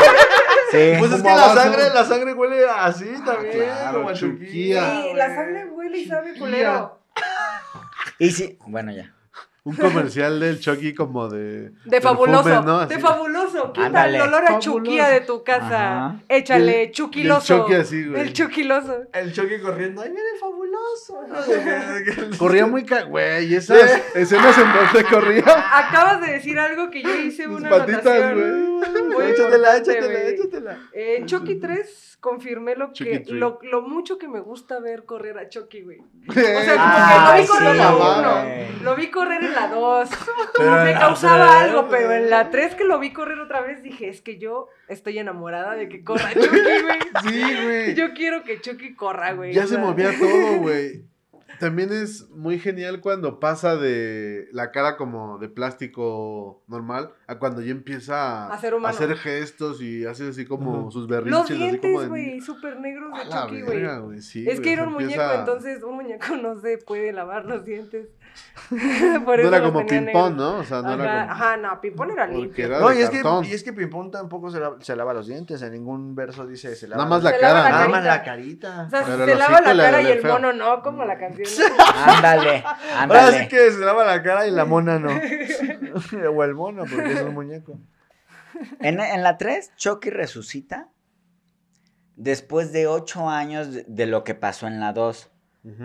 [0.70, 0.92] Sí.
[0.98, 3.52] Pues es que la sangre, la sangre huele así también.
[3.54, 4.46] claro, como a Chuquía.
[4.46, 4.90] Chuquía.
[4.90, 6.98] Sí, la sangre huele y sabe culero.
[8.18, 9.13] Y sí, bueno, ya.
[9.66, 11.72] Un comercial del Chucky como de.
[11.86, 12.86] De fabuloso, perfume, ¿no?
[12.86, 13.72] de fabuloso.
[13.72, 14.16] Quita Ándale.
[14.18, 14.70] el olor a Fabuloso.
[14.72, 16.06] Chuquía de tu casa.
[16.06, 16.20] Ajá.
[16.28, 17.54] Échale, chuquiloso.
[17.54, 18.20] el Chucky así, güey.
[18.20, 18.96] El chuquiloso.
[19.14, 20.02] El Chucky corriendo.
[20.02, 20.38] ¡Ay, viene el
[20.74, 22.38] fabuloso!
[22.38, 23.02] Corría muy ca...
[23.04, 25.44] Güey, esas escenas en donde corría.
[25.78, 29.12] Acabas de decir algo que yo hice Sus una patitas, anotación.
[29.12, 29.30] güey.
[29.30, 30.78] Échatela, échatela, échatela.
[30.92, 35.04] Eh, En Chucky 3 confirmé lo Chucky que lo, lo mucho que me gusta ver
[35.04, 35.98] correr a Chucky, güey.
[36.28, 38.70] O sea, Ah, como que lo vi sí, correr en la güey.
[38.78, 40.08] 1, lo vi correr en la 2.
[40.56, 43.82] Pero me la causaba algo, pero en la 3 que lo vi correr otra vez
[43.82, 46.98] dije, es que yo estoy enamorada de que corra Chucky, güey.
[47.28, 47.94] Sí, güey.
[47.94, 49.52] Yo quiero que Chucky corra, güey.
[49.52, 50.63] Ya o se movía todo, güey.
[51.60, 57.60] También es muy genial cuando pasa de la cara como de plástico normal a cuando
[57.62, 60.90] ya empieza A ser a hacer gestos y hace así como Ujú.
[60.90, 61.38] sus berrinches.
[61.50, 64.00] Los dientes, güey, súper negros de Chucky, güey.
[64.00, 67.44] güey, sí, Es güey, que era un muñeco, entonces un muñeco no se puede lavar
[67.44, 68.08] los dientes.
[69.24, 70.36] Por No eso era como ping-pong.
[70.36, 70.56] ¿no?
[70.58, 71.32] O sea, no Ajá, era como...
[71.32, 72.66] ajá, no, ping-pong era limpio.
[72.66, 75.26] era No, y es, que, y es que Pimpón tampoco se, la- se lava los
[75.26, 75.60] dientes.
[75.62, 78.84] En ningún verso dice se lava Nada más la cara, la Nada más la carita.
[78.86, 80.32] O sea, Pero se lava la cara y el feo.
[80.34, 81.46] mono no, como la canción.
[82.06, 83.38] Ándale, Ahora ándale.
[83.42, 85.10] sí que se lava la cara y la mona no.
[86.30, 87.78] o el mono, porque es un muñeco.
[88.80, 90.88] En, en la 3, Chucky resucita
[92.16, 95.30] después de 8 años de, de lo que pasó en la 2.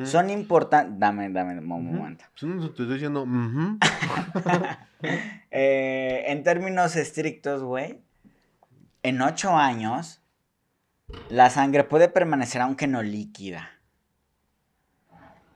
[0.03, 0.99] Son importantes.
[0.99, 2.25] Dame, dame un momento.
[2.37, 3.25] Te estoy diciendo...
[5.51, 8.03] Eh, en términos estrictos, güey,
[9.01, 10.21] en 8 años,
[11.29, 13.71] la sangre puede permanecer aunque no líquida.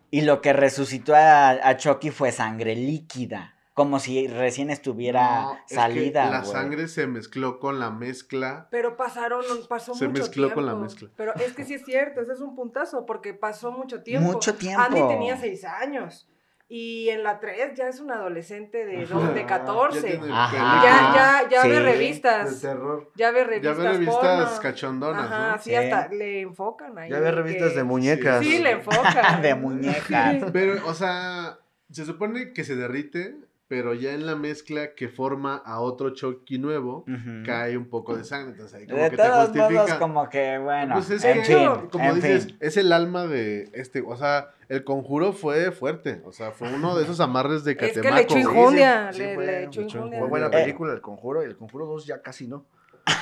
[0.10, 3.53] Y lo que resucitó a, a Chucky fue sangre líquida.
[3.74, 6.30] Como si recién estuviera No, es que salida.
[6.30, 8.68] la sangre se mezcló con la mezcla.
[8.70, 10.56] Pero pasaron, pasó Se mucho mezcló tiempo.
[10.56, 11.10] con la mezcla.
[11.16, 14.32] Pero es que sí es cierto, ese es un puntazo, porque pasó mucho tiempo.
[14.32, 14.80] Mucho tiempo.
[14.82, 16.30] Andy tenía 6 años.
[16.70, 20.02] Y en la 3 ya es un adolescente de, dos- de Ya 14.
[20.02, 20.50] tiene Ajá.
[20.52, 21.68] película Ya, ya, ya Sí.
[21.70, 22.62] ve de revistas.
[22.62, 23.12] terror.
[23.16, 23.78] Ya ve Ya revistas.
[23.78, 24.62] ve revistas porno.
[24.62, 25.58] cachondonas, Ajá, ¿no?
[25.58, 25.76] sí, Sí.
[25.76, 27.10] hasta le enfocan ahí.
[27.12, 28.44] Ya ve revistas que- de muñecas.
[28.44, 29.42] Sí, le enfocan.
[29.42, 30.52] De muñecas.
[30.54, 31.58] Pero, o sea,
[31.92, 33.36] se supone que se derrite,
[33.76, 37.06] pero ya en la mezcla que forma a otro Chucky nuevo,
[37.44, 38.52] cae un poco de sangre.
[38.52, 39.70] Entonces ahí como De que te todos justifica.
[39.82, 42.58] modos, como que, bueno, Pues es en que, fin, como en dices, fin.
[42.60, 46.96] es el alma de este, o sea, el conjuro fue fuerte, o sea, fue uno
[46.96, 48.02] de esos amarres de Es Catemaco.
[48.04, 50.20] que le echó injundia, Sí, sí, le, fue- le echó le echó injundia.
[50.20, 50.50] Fue buena Eh.
[50.52, 52.68] película, El Conjuro, y El Conjuro 2 ya casi no.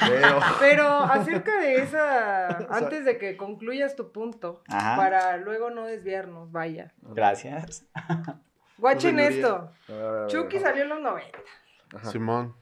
[0.10, 0.40] Pero...
[0.60, 4.98] Pero acerca de esa, antes de que concluyas tu punto, Ajá.
[4.98, 6.92] para luego no desviarnos, vaya.
[7.02, 7.86] Gracias.
[8.82, 9.30] Guachen Señoría.
[9.30, 9.72] esto.
[9.88, 11.39] A ver, a ver, a Chucky salió en los 90.
[11.96, 12.12] Ajá.
[12.12, 12.56] Simón.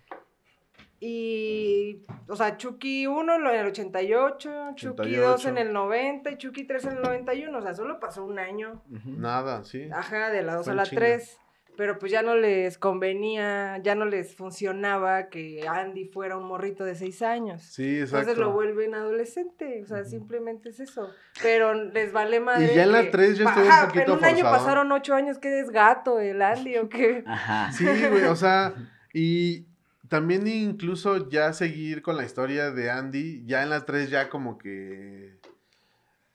[1.02, 5.58] Y, o sea, Chucky 1 en el 88, Chucky 2 en 88.
[5.62, 7.58] el 90 y Chucky 3 en el 91.
[7.58, 8.84] O sea, solo pasó un año.
[8.92, 9.12] Ujú.
[9.12, 9.90] Nada, sí.
[9.94, 11.00] Ajá, de la 2 Fue a la chinga.
[11.02, 11.40] 3.
[11.80, 16.84] Pero pues ya no les convenía, ya no les funcionaba que Andy fuera un morrito
[16.84, 17.64] de 6 años.
[17.64, 18.18] Sí, exacto.
[18.18, 21.10] Entonces lo vuelven adolescente, o sea, simplemente es eso.
[21.42, 22.74] Pero les vale madre.
[22.74, 25.38] Y ya en la tres ya estuvo un poquito En un año pasaron ocho años,
[25.38, 27.24] ¿qué es gato, el Andy o qué?
[27.26, 27.72] Ajá.
[27.72, 28.74] Sí, güey, o sea,
[29.14, 29.66] y
[30.10, 34.58] también incluso ya seguir con la historia de Andy, ya en las tres ya como
[34.58, 35.39] que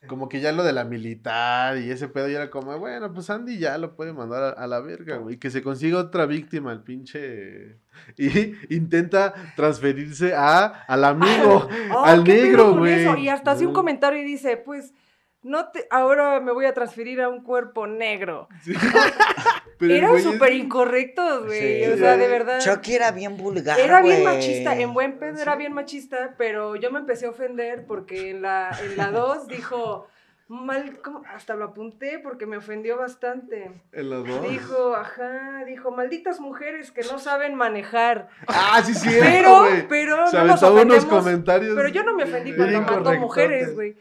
[0.06, 3.30] como que ya lo de la militar y ese pedo ya era como, bueno, pues
[3.30, 6.72] Andy ya lo puede mandar a, a la verga, güey, que se consiga otra víctima,
[6.72, 7.78] el pinche
[8.16, 13.24] y intenta transferirse a al amigo, Oh, al ¿qué pedo negro, güey.
[13.24, 14.92] Y hasta hace un comentario y dice, pues,
[15.44, 18.48] no te, ahora me voy a transferir a un cuerpo negro.
[18.62, 18.74] Sí.
[19.80, 21.84] Eran güey es- súper incorrectos, güey.
[21.84, 21.90] Sí.
[21.92, 22.60] o sea, de verdad.
[22.60, 23.78] Chucky era bien vulgar.
[23.78, 27.84] Era bien machista, en buen pedo era bien machista, pero yo me empecé a ofender
[27.86, 30.08] porque en la, en la 2 dijo,
[30.48, 31.22] mal, ¿cómo?
[31.34, 33.70] hasta lo apunté porque me ofendió bastante.
[33.92, 34.48] en los dos.
[34.48, 38.28] Dijo, ajá, dijo, malditas mujeres que no saben manejar.
[38.46, 41.74] Ah, sí, sí, Pero, pero Se no nos unos comentarios.
[41.76, 43.96] Pero yo no me ofendí cuando mató mujeres, güey.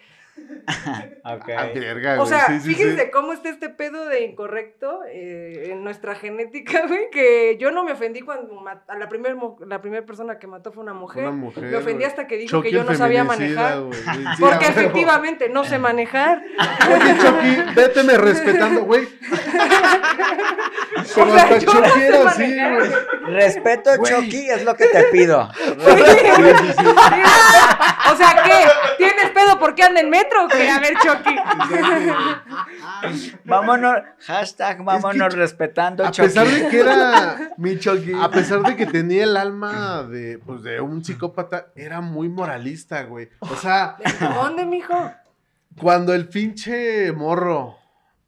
[1.26, 1.50] Ok.
[1.58, 3.10] Ah, verga, O sea, sí, sí, fíjense sí.
[3.12, 7.94] cómo está este pedo de incorrecto eh, en nuestra genética, güey, que yo no me
[7.94, 9.34] ofendí cuando mat- a la primera
[9.66, 11.24] la primer persona que mató fue una mujer.
[11.24, 12.06] Una mujer, me ofendí güey.
[12.08, 13.80] hasta que dijo Chucky que yo no sabía manejar.
[13.82, 14.00] güey.
[14.40, 16.42] Porque a efectivamente no sé manejar.
[16.90, 19.08] Oye, Chucky, véteme respetando, güey.
[21.16, 23.34] Pero O sea, hasta no Chucky era así, güey.
[23.34, 25.50] Respeto, Chucky, es lo que te pido.
[28.12, 28.64] O sea, ¿qué?
[28.98, 30.70] ¿Tienes pedo porque anda en metro o qué?
[30.70, 31.36] A ver, Chucky.
[33.46, 36.28] Vámonos, hashtag vámonos respetando, A Chucky.
[36.28, 37.52] pesar de que era.
[37.58, 38.14] Mi Chucky.
[38.20, 43.04] A pesar de que tenía el alma de, pues, de un psicópata, era muy moralista,
[43.04, 43.30] güey.
[43.40, 45.12] O sea, ¿De dónde, mijo?
[45.80, 47.78] cuando el pinche morro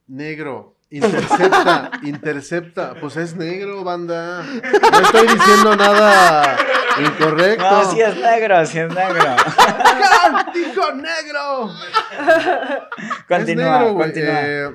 [0.08, 4.44] negro intercepta, intercepta, pues es negro, banda.
[4.44, 6.58] No estoy diciendo nada
[7.00, 7.64] incorrecto.
[7.70, 9.36] No, sí es negro, sí es negro.
[10.54, 11.70] ¡Dijo negro!
[13.28, 14.06] Continúa, es negro, güey.
[14.08, 14.40] continúa.
[14.42, 14.70] Eh,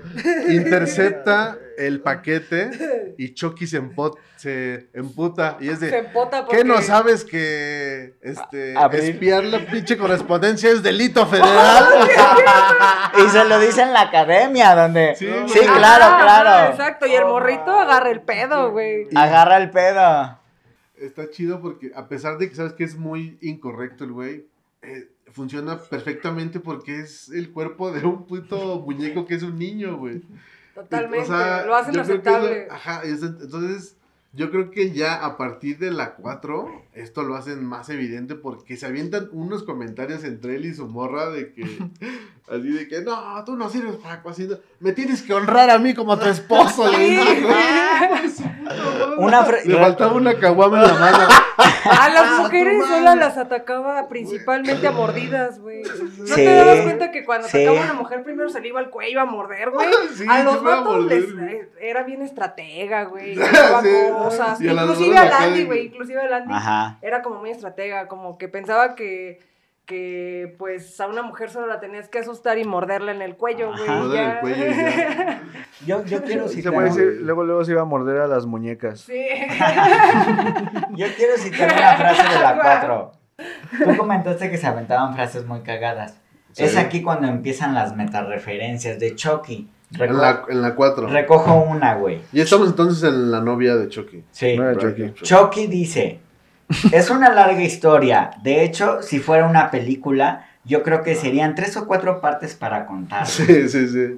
[0.50, 5.98] intercepta el paquete y Chucky se, empo- se emputa y es Se de...
[5.98, 6.58] empota porque...
[6.58, 9.04] ¿Qué no sabes que este, abrir.
[9.04, 11.86] espiar la pinche correspondencia es delito federal?
[13.18, 15.14] Y se lo dice en la academia, donde.
[15.16, 16.48] Sí, claro, Ajá, claro.
[16.50, 19.08] ajá, exacto, y el morrito agarra el pedo, güey.
[19.14, 20.39] Agarra el pedo.
[21.00, 24.46] Está chido porque a pesar de que sabes que es muy incorrecto el güey,
[24.82, 29.96] eh, funciona perfectamente porque es el cuerpo de un puto muñeco que es un niño,
[29.96, 30.22] güey.
[30.74, 32.66] Totalmente, O sea, lo hacen lo- aceptable.
[32.70, 33.96] ajá, es- entonces
[34.32, 38.76] Yo creo que ya a partir de la 4, esto lo hacen más evidente porque
[38.76, 41.64] se avientan unos comentarios entre él y su morra de que,
[42.48, 45.94] así de que, no, tú no sirves para cocinar, me tienes que honrar a mí
[45.94, 46.88] como tu esposo.
[46.90, 47.46] le dice,
[48.12, 49.16] "Ay, su puta madre".
[49.18, 51.18] Una Le faltaba una caguama en la mano.
[51.90, 55.82] A las mujeres solo las atacaba principalmente a mordidas, güey.
[55.82, 56.34] ¿No Sí.
[56.36, 57.58] te dabas cuenta que cuando Sí.
[57.58, 59.88] atacaba a una mujer primero se le iba al cuello a morder, güey?
[60.16, 63.34] Sí, a los sí a vatos les- eh, era bien estratega, güey.
[63.34, 63.40] Sí.
[64.12, 64.60] cosas.
[64.60, 65.86] A Inclusive a Landy, güey.
[65.86, 66.54] Inclusive a Landy.
[67.02, 69.40] Era como muy estratega, como que pensaba que,
[69.90, 73.72] que pues a una mujer solo la tenías que asustar y morderla en el cuello,
[73.72, 74.16] güey.
[74.18, 75.42] El cuello y ya.
[75.86, 76.72] Yo, yo quiero Se citar.
[76.74, 79.00] puede decir, luego, luego se iba a morder a las muñecas.
[79.00, 79.24] Sí.
[80.94, 83.12] Yo quiero citar una frase de la 4.
[83.84, 86.20] Tú comentaste que se aventaban frases muy cagadas.
[86.52, 86.64] Sí.
[86.64, 89.68] Es aquí cuando empiezan las metareferencias de Chucky.
[89.92, 91.08] Reco- En la, en la 4.
[91.08, 92.20] Recojo una, güey.
[92.32, 94.22] Y estamos entonces en la novia de Chucky.
[94.30, 94.56] Sí.
[94.56, 95.12] No Chucky.
[95.22, 96.20] Chucky dice,
[96.92, 98.30] es una larga historia.
[98.42, 102.86] De hecho, si fuera una película, yo creo que serían tres o cuatro partes para
[102.86, 103.26] contar.
[103.26, 104.16] Sí, sí, sí.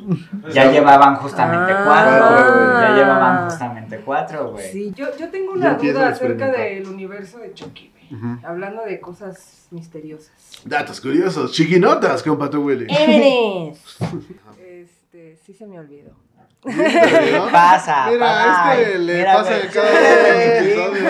[0.53, 1.83] Ya llevaban justamente Ah.
[1.85, 2.81] cuatro.
[2.81, 4.71] Ya llevaban justamente cuatro, güey.
[4.73, 8.39] Sí, yo, yo tengo una empieza duda a acerca del universo de Chucky, güey.
[8.45, 10.33] Hablando de cosas misteriosas.
[10.65, 12.87] Datos curiosos, chiquinotas con Pato Willy.
[14.61, 16.11] Este, sí se me olvidó.
[17.33, 17.51] ¿No?
[17.51, 18.75] Pasa, Mira, pasa.
[18.81, 21.03] este le Mira, pasa de cada episodio.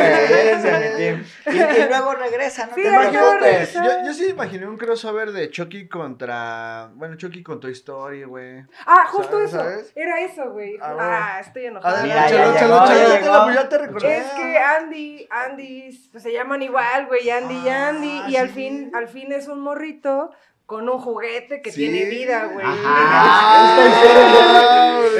[1.44, 3.72] Y, luego regresa, no Sí, te.
[3.74, 6.88] Yo, yo sí imaginé un crossover de Chucky contra.
[6.94, 8.64] Bueno, Chucky con Toy Story, güey.
[8.86, 9.58] Ah, justo ¿Sabes, eso.
[9.58, 9.92] sabes?
[9.94, 10.78] Era eso, güey.
[10.80, 12.02] Ah, Ah, estoy enojada.
[12.02, 12.84] Mira, échalo, llegó,
[13.18, 14.16] échalo, ya te recordé.
[14.18, 18.48] Es que Andy, Andy, pues, se llaman igual, güey, Andy y Ah, Andy, y al
[18.48, 18.54] sí.
[18.54, 20.30] fin, al fin es un morrito
[20.72, 21.80] con un juguete que Sí.
[21.86, 22.64] tiene vida, güey.
[22.66, 23.78] Ah,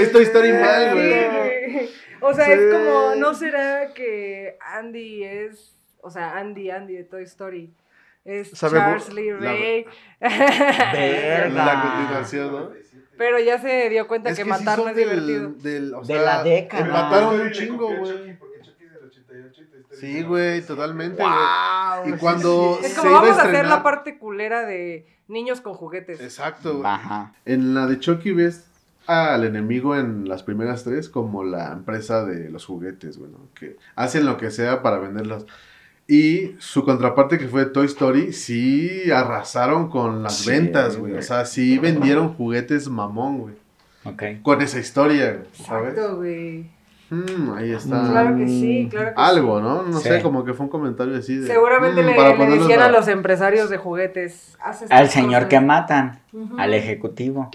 [0.01, 1.29] Esta historia mal, güey.
[1.29, 1.91] güey.
[2.23, 2.53] O sea, Sí.
[2.53, 7.71] es como, ¿no será que Andy es, o sea, Andy, Andy de Toy Story?
[8.25, 9.85] Es Sabe Charles Lee la- Ray.
[10.21, 11.65] Verga.
[11.67, 12.71] La continuación, ¿no?
[13.19, 15.51] Pero ya se dio cuenta Es que, que matar sí no son es del- divertido.
[15.71, 17.11] del- o De sea, la década.
[17.21, 18.11] Chucky un chingo, güey.
[18.11, 21.23] Chucky, porque Chucky es del 88 y Toy Sí, güey, totalmente.
[21.23, 22.11] Wow, güey.
[22.11, 22.87] Y sí, cuando sí.
[22.87, 26.21] Es se como iba vamos a hacer la parte culera de niños con juguetes.
[26.21, 26.79] Exacto.
[26.79, 26.87] güey.
[26.87, 27.35] Ajá.
[27.45, 28.66] En la de Chucky ves
[29.07, 33.49] al enemigo en las primeras tres como la empresa de los juguetes, güey, ¿no?
[33.55, 35.47] Que hacen lo que sea para venderlos.
[36.09, 41.14] Y su contraparte que fue Toy Story, sí arrasaron con las Sí, ventas, güey.
[41.14, 43.55] O sea, sí vendieron juguetes mamón, güey.
[44.05, 44.42] Ok.
[44.42, 45.90] Con esa historia, güey, ¿sabes?
[45.90, 46.71] Exacto, güey.
[47.14, 48.09] Mm, ahí está.
[48.11, 49.62] Claro que sí, claro que Algo, sí.
[49.64, 49.83] ¿no?
[49.83, 50.09] No Sí.
[50.09, 51.46] sé, como que fue un comentario así de...
[51.46, 54.57] Seguramente mm, le, para le ponerlos decían a los empresarios de juguetes.
[54.61, 55.48] "Haz estas Al señor cosas".
[55.48, 56.20] que matan,
[56.59, 57.51] al ejecutivo.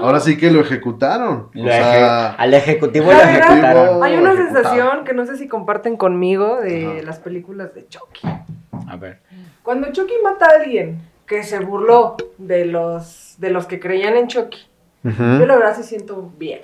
[0.00, 1.48] Ahora sí que lo ejecutaron.
[1.52, 4.02] Lo o eje- sea, al ejecutivo lo verdad, ejecutaron.
[4.02, 7.02] Hay una sensación que no sé si comparten conmigo de Ajá.
[7.06, 8.26] las películas de Chucky.
[8.88, 9.20] A ver.
[9.62, 14.26] Cuando Chucky mata a alguien que se burló de los, de los que creían en
[14.28, 14.58] Chucky,
[15.04, 16.60] yo la verdad sí siento bien.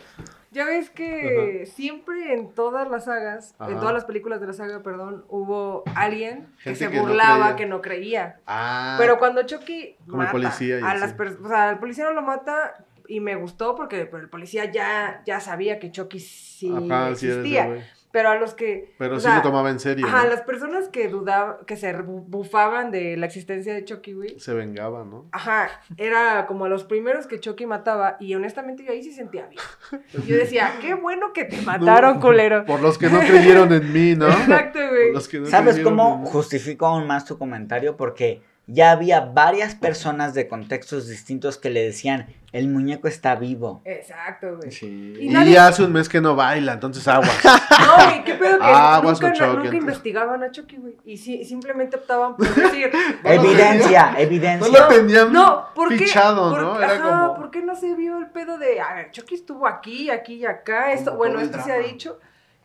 [0.58, 4.82] Ya ves que siempre en todas las sagas, en todas las películas de la saga,
[4.82, 8.40] perdón, hubo alguien que Gente se que burlaba, que no creía.
[8.44, 11.78] Ah, Pero cuando Chucky Como el mata policía y a las personas, o sea, el
[11.78, 15.92] policía no lo mata y me gustó porque pero el policía ya, ya sabía que
[15.92, 17.86] Chucky sí Ajá, existía.
[18.18, 18.94] Pero a los que...
[18.98, 20.04] Pero o sí sea, lo tomaba en serio.
[20.08, 20.30] Ajá, ¿no?
[20.30, 24.40] las personas que dudaban, que se bu- bufaban de la existencia de Chucky, güey.
[24.40, 25.26] Se vengaba, ¿no?
[25.30, 29.46] Ajá, era como a los primeros que Chucky mataba y honestamente yo ahí sí sentía
[29.46, 29.62] bien.
[30.26, 32.64] Yo decía, qué bueno que te mataron, culero.
[32.64, 34.26] Por los que no creyeron en mí, ¿no?
[34.30, 35.12] Exacto, Por güey.
[35.12, 36.28] los que no ¿Sabes cómo en mí.
[36.32, 37.96] justifico aún más tu comentario?
[37.96, 43.82] Porque ya había varias personas de contextos distintos que le decían, el muñeco está vivo.
[43.84, 44.70] Exacto, güey.
[44.70, 45.14] Sí.
[45.18, 47.30] Y Y nadie- hace un mes que no baila, entonces aguas.
[47.78, 50.96] No, güey, qué pedo que Ah, aguas nunca, con Chucky, nunca investigaban a Chucky, güey.
[51.04, 52.90] Y sí, simplemente optaban por decir,
[53.24, 54.80] Evidencia, No evidencia.
[54.80, 55.98] lo tenían no, ¿por qué?
[55.98, 56.76] fichado, por- ¿no?
[56.82, 57.34] Era ajá, como...
[57.36, 60.44] ¿por qué no se vio el pedo de, a ver, Chucky estuvo aquí, aquí y
[60.46, 60.92] acá?
[60.92, 62.18] Esto, bueno, esto se ha dicho,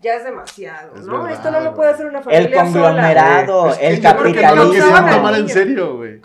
[0.04, 1.13] ya es demasiado, Es ¿no?
[1.24, 2.63] verdad, esto no lo puede hacer una familia El sola.
[2.63, 4.34] conglomerado, Es que el que no lo
[4.72, 5.10] capitalismo.
[5.10, 6.22] tomar en serio, güey.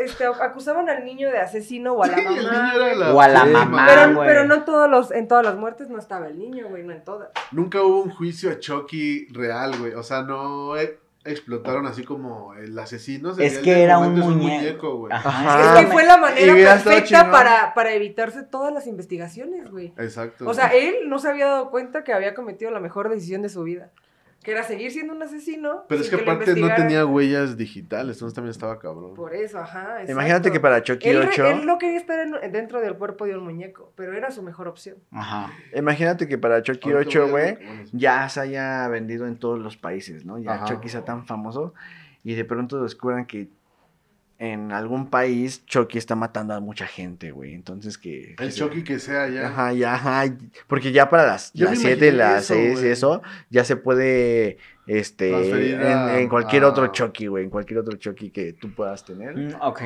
[0.00, 2.36] Este, acusaban al niño de asesino o a la Sí, mamá.
[2.38, 3.14] el niño era la...
[3.14, 3.86] O a la mamá.
[3.88, 4.28] Pero, güey.
[4.28, 7.04] pero no todos los, en todas las muertes no estaba el niño, güey, no en
[7.04, 7.28] todas.
[7.52, 9.94] Nunca hubo un juicio a Chucky real, güey.
[9.94, 10.98] O sea, no eh,
[11.30, 13.34] explotaron así como el asesino.
[13.34, 14.96] se Es que era un muñeco.
[14.96, 15.12] güey.
[15.14, 19.92] Es que fue la manera perfecta para, para evitarse todas las investigaciones, güey.
[19.96, 20.48] Exacto.
[20.48, 23.48] O sea, él no se había dado cuenta que había cometido la mejor decisión de
[23.48, 23.90] su vida.
[24.42, 25.84] Que era seguir siendo un asesino.
[25.88, 29.14] Pero es que aparte no tenía huellas digitales, entonces también estaba cabrón.
[29.14, 29.94] Por eso, ajá.
[29.94, 30.12] exacto.
[30.12, 33.26] Imagínate que para Chucky él, re- 8, él no quería estar en- dentro del cuerpo
[33.26, 34.96] de un muñeco, pero era su mejor opción.
[35.10, 35.52] Ajá.
[35.74, 37.58] imagínate que para Chucky Ahorita 8, voy a- güey,
[37.92, 40.38] ya se haya vendido en todos los países, ¿no?
[40.38, 40.64] Ya Ajá.
[40.66, 41.74] Chucky sea tan famoso
[42.24, 43.48] y de pronto descubran que
[44.40, 47.54] en algún país Chucky está matando a mucha gente, güey.
[47.54, 48.36] Entonces que...
[48.36, 49.48] que El Chucky que sea ya.
[49.48, 50.32] Ajá, ya, ajá.
[50.68, 52.88] Porque ya para las, Yo me las 7, imaginé las eso, 6 y güey.
[52.90, 57.80] eso, ya se puede, este, en, a- en cualquier a- otro Chucky, güey, en cualquier
[57.80, 59.36] otro Chucky que tú puedas tener.
[59.36, 59.82] Mm, ok.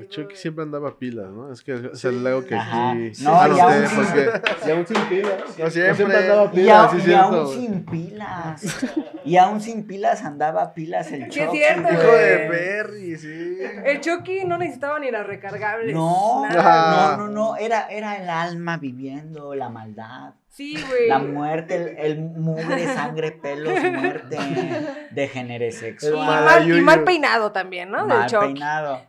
[0.00, 1.52] El Chucky siempre andaba pilas, ¿no?
[1.52, 2.94] Es que es el algo que Ajá.
[3.12, 3.24] sí.
[3.24, 4.30] No, anoté, y aún porque-
[4.66, 5.58] Y aún sin pilas.
[5.58, 6.16] No siempre.
[6.16, 8.86] andaba Y, pilas, a- sí, y cierto, aún sin pilas.
[9.24, 11.56] Y aún sin pilas andaba pilas el Sí, es Chucky.
[11.58, 12.18] cierto, Hijo güey.
[12.28, 13.58] de Perry, sí.
[13.84, 15.94] El Chucky no necesitaba ni las recargables.
[15.94, 17.16] No, nada.
[17.16, 21.08] no, no, no, era, era el alma viviendo la maldad, Sí, güey.
[21.08, 24.36] la muerte, el, el mugre, sangre, pelos, muerte,
[25.12, 27.98] degenere Y sexual, mal- mal, y mal peinado también, ¿no?
[27.98, 28.44] Del mal Chucky.
[28.54, 29.00] peinado.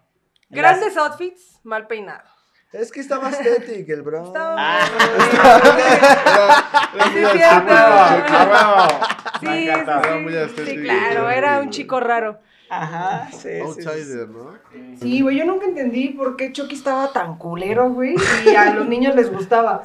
[0.52, 2.24] Grandes outfits, mal peinado.
[2.74, 4.26] Es que estaba estético el bro.
[4.28, 4.80] Estaba Ah.
[9.40, 9.82] Sí, estético,
[10.30, 12.40] Sí, sí, sí, claro, era un chico raro.
[12.70, 13.50] Ajá, sí, sí,
[13.82, 13.88] sí.
[13.88, 14.54] Outsider, ¿no?
[15.02, 18.88] Sí, güey, yo nunca entendí por qué Chucky estaba tan culero, güey, y a los
[18.88, 19.82] niños les gustaba.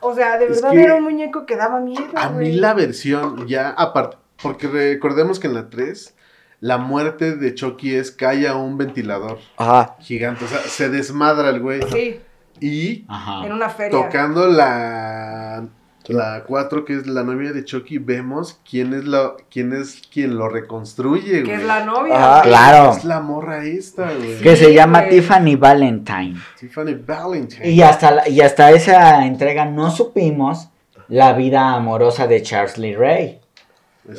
[0.00, 2.52] O sea, de Es verdad que era un muñeco que daba miedo, A güey.
[2.52, 6.16] mí la versión ya aparte, porque recordemos que en la 3
[6.60, 9.96] la muerte de Chucky es cae a un ventilador Ajá.
[10.00, 11.80] gigante, o sea, se desmadra el güey.
[11.90, 12.20] Sí,
[12.60, 13.46] Y Ajá.
[13.46, 13.98] en una feria.
[13.98, 15.64] tocando la
[16.08, 20.36] la 4 que es la novia de Chucky, vemos quién es la quién es quien
[20.36, 21.56] lo reconstruye, Que güey.
[21.56, 22.18] es la novia.
[22.40, 22.42] Güey.
[22.42, 24.38] Claro, Es la morra esta, güey.
[24.40, 25.10] que se Sí, llama güey.
[25.10, 26.34] Tiffany Valentine.
[26.58, 27.70] Tiffany Valentine.
[27.70, 30.70] Y hasta, la- y hasta esa entrega no supimos
[31.08, 33.39] la vida amorosa de Charles Lee Ray.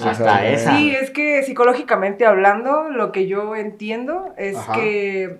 [0.01, 0.77] Hasta esa.
[0.77, 4.73] Sí, es que psicológicamente hablando, lo que yo entiendo es Ajá.
[4.73, 5.39] que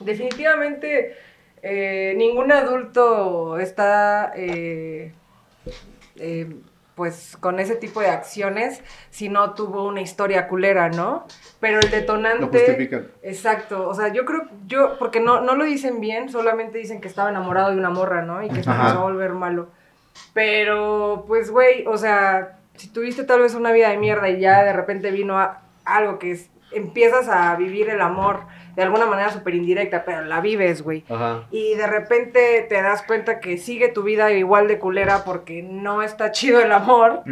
[0.00, 1.16] definitivamente
[1.62, 5.12] eh, ningún adulto está eh,
[6.16, 6.56] eh,
[6.94, 11.26] pues con ese tipo de acciones si no tuvo una historia culera, ¿no?
[11.60, 12.58] Pero el Lo detonante...
[12.58, 13.08] justifican.
[13.22, 17.08] Exacto, o sea, yo creo, yo, porque no, no lo dicen bien, solamente dicen que
[17.08, 18.42] estaba enamorado de una morra, ¿no?
[18.42, 19.68] Y que se empezó a volver malo.
[20.32, 24.62] Pero, pues, güey, o sea, si tuviste tal vez una vida de mierda y ya
[24.64, 28.40] de repente vino a- algo que es, empiezas a vivir el amor
[28.74, 31.02] de alguna manera súper indirecta, pero la vives, güey.
[31.08, 31.44] Ajá.
[31.50, 36.02] Y de repente te das cuenta que sigue tu vida igual de culera porque no
[36.02, 37.22] está chido el amor,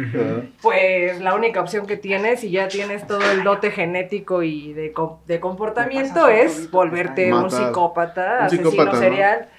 [0.61, 4.93] pues la única opción que tienes, y ya tienes todo el dote genético y de,
[5.27, 8.99] de comportamiento, es volverte un psicópata, Un asesino psicópata, ¿no?
[9.03, 9.49] serial.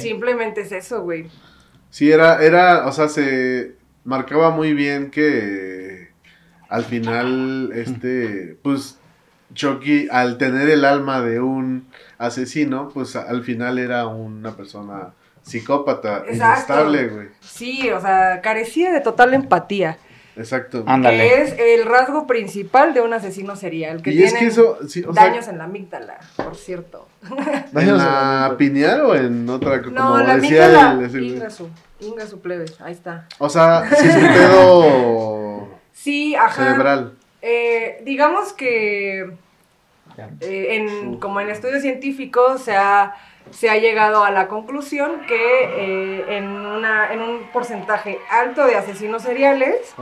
[0.00, 1.28] Simplemente es eso, güey.
[1.90, 6.08] Sí, era, era, o sea, se marcaba muy bien que
[6.68, 8.98] al final, este, pues,
[9.54, 11.88] Chucky, al tener el alma de un
[12.18, 15.12] asesino, pues al final era una persona
[15.42, 16.34] psicópata, Exacto.
[16.34, 17.28] inestable, güey.
[17.40, 19.98] Sí, o sea, carecía de total empatía.
[20.36, 20.82] Exacto.
[20.86, 21.18] Ándale.
[21.18, 24.02] Que es el rasgo principal de un asesino serial.
[24.02, 27.08] Que y es tiene que eso, sí, o sea, daños en la amígdala, por cierto.
[27.74, 31.04] ¿en la pineal o en otra, como No, la decía amígdala.
[31.04, 31.28] el- güey?
[31.36, 31.68] Ingasu.
[32.00, 32.64] Ingasu plebe.
[32.80, 33.26] Ahí está.
[33.38, 36.64] O sea, sí es un pedo Sí, ajá.
[36.64, 37.12] cerebral.
[37.40, 39.20] Eh, digamos que
[40.40, 43.14] eh, en, como en estudios científicos se ha,
[43.54, 48.74] se ha llegado a la conclusión que eh, en, una, en un porcentaje alto de
[48.76, 49.94] asesinos seriales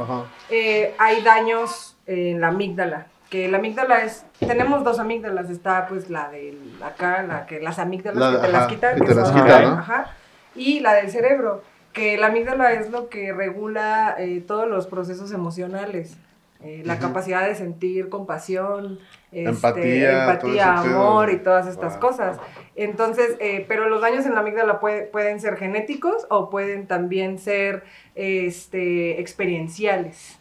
[0.50, 3.06] eh, hay daños en la amígdala.
[3.28, 7.78] Que la amígdala es, tenemos dos amígdalas, está pues la de acá, la que las
[7.78, 9.78] amígdalas La- que te las quitan, que que te las son- quita, ajá, ¿no?
[9.78, 10.06] ajá,
[10.54, 11.62] y la del cerebro,
[11.94, 16.16] que la amígdala es lo que regula eh, todos los procesos emocionales.
[16.64, 18.98] Eh, la capacidad de sentir compasión,
[19.32, 22.00] este, Empatía, empatía, amor y todas estas Wow.
[22.10, 22.38] cosas.
[22.76, 27.38] Entonces, eh, pero los daños en la amígdala puede- pueden ser genéticos o pueden también
[27.38, 30.38] ser este, experienciales.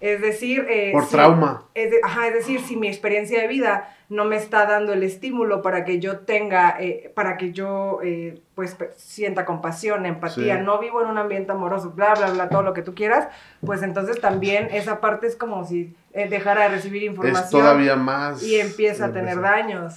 [0.00, 1.62] Es decir, eh, Por si- trauma.
[1.74, 5.02] es, de- ajá, es decir, si mi experiencia de vida no me está dando el
[5.04, 10.62] estímulo para que yo tenga, eh, para que yo eh, pues sienta compasión, empatía, Sí.
[10.64, 13.28] no vivo en un ambiente amoroso, bla, bla, bla, todo lo que tú quieras,
[13.64, 17.96] pues entonces también esa parte es como si eh, dejara de recibir información Es todavía
[17.96, 18.42] más.
[18.42, 19.42] y empieza a tener empezar.
[19.64, 19.94] daños.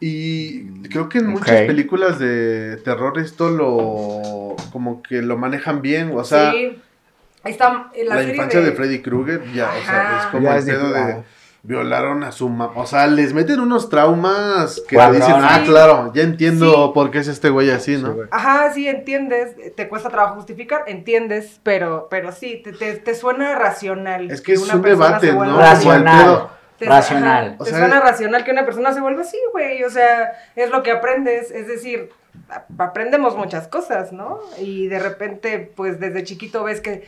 [0.00, 6.12] Y creo que en muchas películas de terror esto lo como que lo manejan bien,
[6.16, 6.78] o sea, sí,
[7.44, 10.42] está eh, la, la, serie infancia de, de Freddy Krueger ya, o sea, es como
[10.44, 11.22] Ya el es de- pedo de,
[11.62, 12.72] violaron a su mamá.
[12.76, 15.68] O sea, les meten unos traumas que dicen, ah, Sí.
[15.70, 16.90] claro, ya entiendo Sí.
[16.94, 18.14] por qué es este güey así, Sí, ¿no?
[18.14, 18.28] güey.
[18.30, 23.54] Ajá, sí, entiendes, te cuesta trabajo justificar, entiendes, pero, pero sí, te, te, te suena
[23.56, 24.30] racional.
[24.30, 25.58] es que es una un debate, ¿no?
[25.58, 26.48] Racional.
[26.78, 27.46] Te- Racional.
[27.48, 29.82] ajá, O te suena racional que una persona se vuelva así, güey.
[29.82, 31.50] O sea, es lo que aprendes.
[31.50, 32.10] Es decir,
[32.78, 34.38] aprendemos muchas cosas, ¿no?
[34.60, 37.04] Y de repente, pues desde chiquito ves que,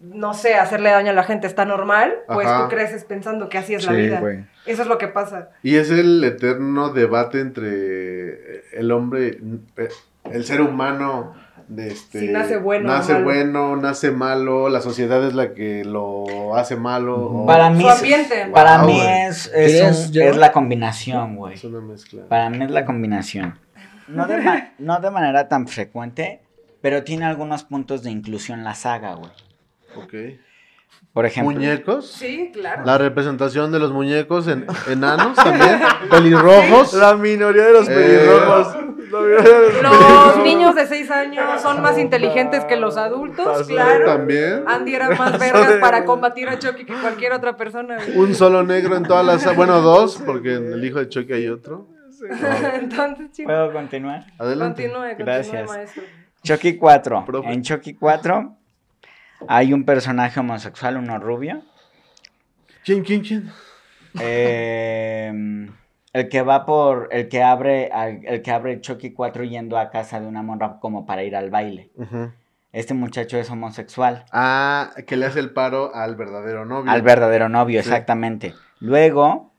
[0.00, 2.64] no sé, hacerle daño a la gente está normal, pues Ajá.
[2.64, 4.22] tú creces pensando que así es la vida.
[4.66, 5.50] Eso es lo que pasa.
[5.62, 9.38] Y es el eterno debate entre el hombre,
[10.30, 11.34] el ser humano,
[11.68, 13.24] de este, Si nace bueno nace malo.
[13.24, 17.16] bueno, nace malo, la sociedad es la que lo hace malo.
[17.20, 18.46] o- Para mí, Su es- ambiente.
[18.52, 21.54] para Wow, mí es, es, es la combinación, güey.
[21.54, 22.22] es una mezcla.
[22.28, 23.58] Para mí es la combinación.
[24.06, 26.40] No de, ma- no de manera tan frecuente,
[26.80, 29.32] pero tiene algunos puntos de inclusión la saga, güey.
[29.96, 30.14] Ok.
[31.12, 31.52] Por ejemplo.
[31.54, 32.10] Muñecos.
[32.12, 32.82] Sí, claro.
[32.84, 35.80] La representación de los muñecos en, enanos también.
[36.10, 36.94] Pelirrojos.
[36.94, 37.94] La minoría de los Eh.
[37.94, 38.74] pelirrojos.
[38.76, 40.44] La minoría de los Los pelirrojos.
[40.44, 44.04] niños de 6 años son más inteligentes que los adultos, claro.
[44.06, 44.64] También.
[44.66, 47.98] Andy era más vergas para combatir a Chucky que cualquier otra persona.
[48.14, 49.56] Un solo negro en todas las.
[49.56, 51.88] Bueno, dos, porque en el hijo de Chucky hay otro.
[52.74, 54.24] Entonces, chicos, ¿Puedo continuar?
[54.38, 54.82] Adelante.
[54.84, 55.68] continúe, continúe, Gracias.
[55.68, 56.02] maestro.
[56.42, 57.24] Chucky 4.
[57.26, 57.52] Profe.
[57.52, 58.56] En Chucky 4
[59.48, 61.62] hay un personaje homosexual, uno rubio.
[62.84, 63.50] ¿Quién, quién, quién?
[64.20, 65.68] Eh,
[66.12, 67.08] el que va por.
[67.10, 67.90] El que abre.
[68.24, 71.50] El que abre Chucky 4 yendo a casa de una morra como para ir al
[71.50, 71.90] baile.
[72.72, 74.24] Este muchacho es homosexual.
[74.32, 76.90] Ah, que le hace el paro al verdadero novio.
[76.90, 77.88] Al verdadero novio, Sí.
[77.88, 78.54] exactamente.
[78.80, 79.52] Luego,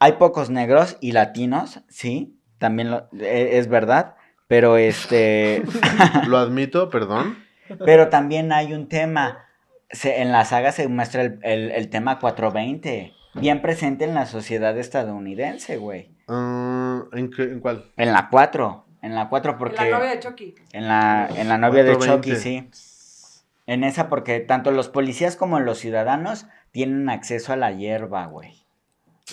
[0.00, 4.16] hay pocos negros y latinos, sí, también lo- e- es verdad,
[4.48, 5.62] pero este,
[6.26, 7.38] Lo admito, perdón.
[7.84, 9.46] Pero también hay un tema,
[9.90, 14.26] se- en la saga se muestra el, el- el tema 420, bien presente en la
[14.26, 16.10] sociedad estadounidense, güey.
[16.28, 17.84] Ah, ¿en, qué- ¿En cuál?
[17.96, 19.76] En la 4, en la 4 porque...
[19.84, 20.54] La novia de Chucky.
[20.72, 22.28] En la, en la novia de 420.
[22.28, 22.70] Chucky, sí.
[23.66, 28.61] En esa porque tanto los policías como los ciudadanos tienen acceso a la hierba, güey.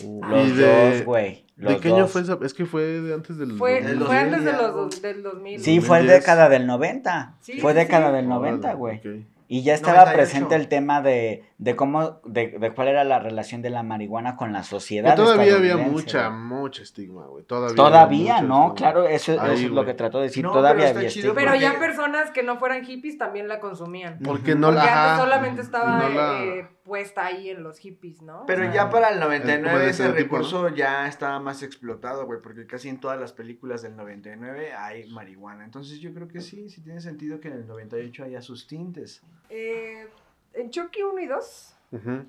[0.03, 1.45] Los ¿Y de- dos, güey.
[1.55, 2.37] ¿De los qué año fue esa?
[2.41, 3.53] Es que fue de antes del.
[3.57, 5.59] Fue, Del fue 2000 antes de los del 2000.
[5.59, 6.19] Sí, fue 2010.
[6.21, 7.35] década del 90.
[7.41, 8.15] Sí, fue sí, década sí.
[8.15, 9.25] del 90, Órale, güey.
[9.51, 10.15] Y ya estaba 98.
[10.15, 14.35] presente el tema de, de cómo, de, de cuál era la relación de la marihuana
[14.35, 15.15] con la sociedad.
[15.15, 17.43] Pero todavía había mucha, mucha estigma, güey.
[17.45, 18.41] Todavía.
[18.43, 18.67] ¿no?
[18.67, 18.75] estigma.
[18.75, 20.43] Claro, eso, eso Ahí, es lo que trató de decir.
[20.43, 21.51] No, todavía pero había chido, estigma.
[21.51, 24.19] Pero ya personas que no fueran hippies también la consumían.
[24.23, 25.13] Porque no Porque la.
[25.13, 28.43] antes solamente estaba no la- eh, puesta ahí en los hippies, ¿no?
[28.45, 32.25] Pero sea, ya para el como el 99 ese estereotipo, recurso ya estaba más explotado,
[32.25, 35.63] güey, porque casi en todas las películas del 99 hay marihuana.
[35.63, 39.21] Entonces yo creo que sí, sí tiene sentido que en el 98 haya sus tintes.
[39.49, 40.09] eh,
[40.53, 42.25] en Chucky 1 y 2 Ujú.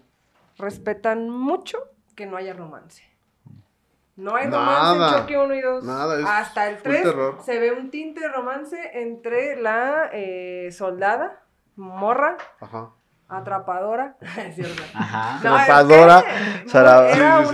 [0.58, 1.78] respetan mucho
[2.14, 3.02] que no haya romance.
[4.16, 4.58] No hay Nada,
[4.90, 5.84] romance en Chucky 1 y 2.
[5.84, 7.38] nada, es Hasta el full 3 terror.
[7.42, 11.42] se ve un tinte de romance entre la eh, soldada,
[11.76, 12.90] morra, Ajá.
[13.30, 14.16] Atrapadora.
[14.38, 14.82] es cierto.
[14.94, 15.40] Ajá.
[15.42, 16.24] No, es Atrapadora,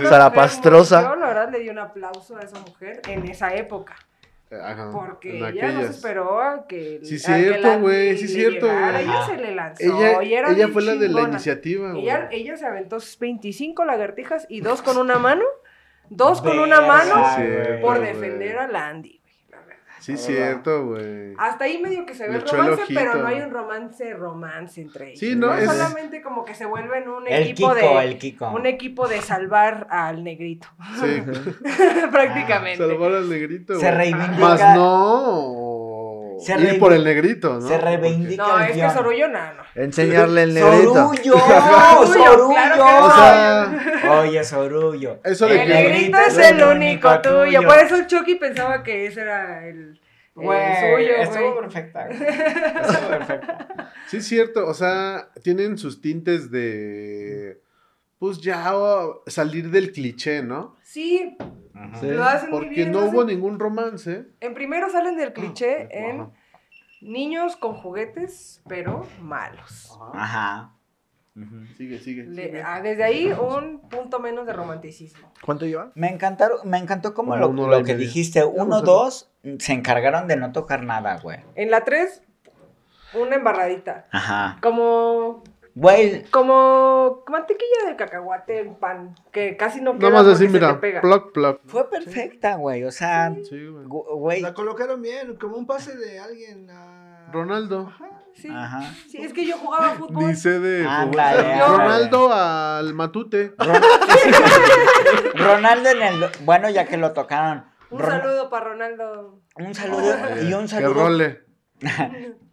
[0.09, 1.01] Zarapastrosa.
[1.03, 3.95] Yo la verdad le di un aplauso a esa mujer en esa época.
[4.49, 4.89] Eh, Ajá.
[4.91, 5.89] Porque ella no se aquellas.
[5.95, 7.01] esperó a que.
[7.03, 9.01] Sí, a cierto, la- güey, sí, le cierto, llegara.
[9.01, 9.83] Ella se le lanzó.
[9.83, 12.03] Ella, y era ella bien fue la de la iniciativa, güey.
[12.03, 15.43] Ella, ella se aventó sus 25 lagartijas y dos con una mano.
[16.09, 17.43] Dos con una mano Sí,
[17.81, 19.26] por defender a Landy, güey.
[19.97, 20.25] La verdad.
[20.25, 21.33] Sí, cierto, güey.
[21.37, 24.81] Hasta ahí medio que se ve Le el romance, pero no hay un romance, romance
[24.81, 25.19] entre ellos.
[25.19, 28.03] Sí, no, es es- solamente como que se vuelven un El equipo Kiko, de.
[28.05, 28.49] el Kiko.
[28.51, 30.67] Un equipo de salvar al negrito.
[31.01, 31.21] Sí.
[32.11, 32.85] Prácticamente.
[32.87, 33.73] Salvar al negrito.
[33.79, 33.97] Se güey.
[33.97, 34.39] reivindica.
[34.39, 35.56] Más no.
[36.55, 37.67] Se ir por el negrito, ¿no?
[37.67, 38.89] Se reivindica No, el es que.
[38.89, 39.63] Sorullo, no, no.
[39.75, 40.93] Enseñarle el negrito.
[40.93, 41.37] ¡Sorullo!
[41.39, 42.47] Sorullo, ¡Sorullo!
[42.49, 45.19] claro que O sea, Oye, Sorullo.
[45.23, 45.73] eso de El que.
[45.73, 47.61] negrito es el único tuyo.
[47.63, 49.99] Por eso Chucky pensaba que ese era el,
[50.35, 52.07] Güey, suyo, estuvo perfecta.
[52.09, 53.91] Estuvo perfecta.
[54.07, 54.67] Sí, es cierto.
[54.67, 57.59] O sea, tienen sus tintes de.
[58.19, 58.71] Pues ya
[59.27, 60.75] salir del cliché, ¿no?
[60.83, 61.37] Sí,
[61.99, 62.07] Sí.
[62.07, 62.91] lo hacen muy Porque bien.
[62.91, 64.27] no hubo ningún romance.
[64.39, 66.31] En primero salen del cliché en Ajá.
[67.01, 69.97] niños con juguetes, pero malos.
[70.13, 70.73] Ajá.
[71.35, 71.65] Ujú.
[71.77, 72.23] Sigue, sigue.
[72.23, 72.63] Le- sigue.
[72.63, 75.31] ah, desde ahí un punto menos de romanticismo.
[75.45, 75.91] ¿Cuánto llevan?
[75.93, 80.51] Me encantaron, me encantó como Como lo, que dijiste, uno, dos, se encargaron de no
[80.51, 81.39] tocar nada, güey.
[81.53, 82.23] En la 3,
[83.13, 84.07] una embarradita.
[84.11, 84.57] Ajá.
[84.63, 85.43] Como,
[85.79, 90.79] Güey, como mantequilla de cacahuate en pan, que casi no queda Nada más se mira.
[91.01, 91.61] Ploc, ploc.
[91.67, 92.83] fue perfecta, güey.
[92.83, 94.41] O sea, Sí, güey.
[94.41, 97.29] La colocaron bien, como un pase de alguien a...
[97.31, 97.91] Ronaldo.
[97.93, 98.09] Ajá.
[98.33, 98.47] sí.
[98.49, 98.81] Ajá.
[99.07, 100.27] Sí, es que yo jugaba fútbol.
[100.29, 101.51] Dice de Ándale, fútbol.
[101.51, 101.77] ándale.
[101.77, 103.53] Ronaldo al Matute.
[103.57, 103.81] Ron-
[105.35, 106.25] Ronaldo en el.
[106.45, 107.65] Bueno, ya que lo tocaron.
[107.91, 109.41] Un Ron- saludo para Ronaldo.
[109.57, 110.93] Un saludo y un Que saludo.
[110.93, 111.41] role.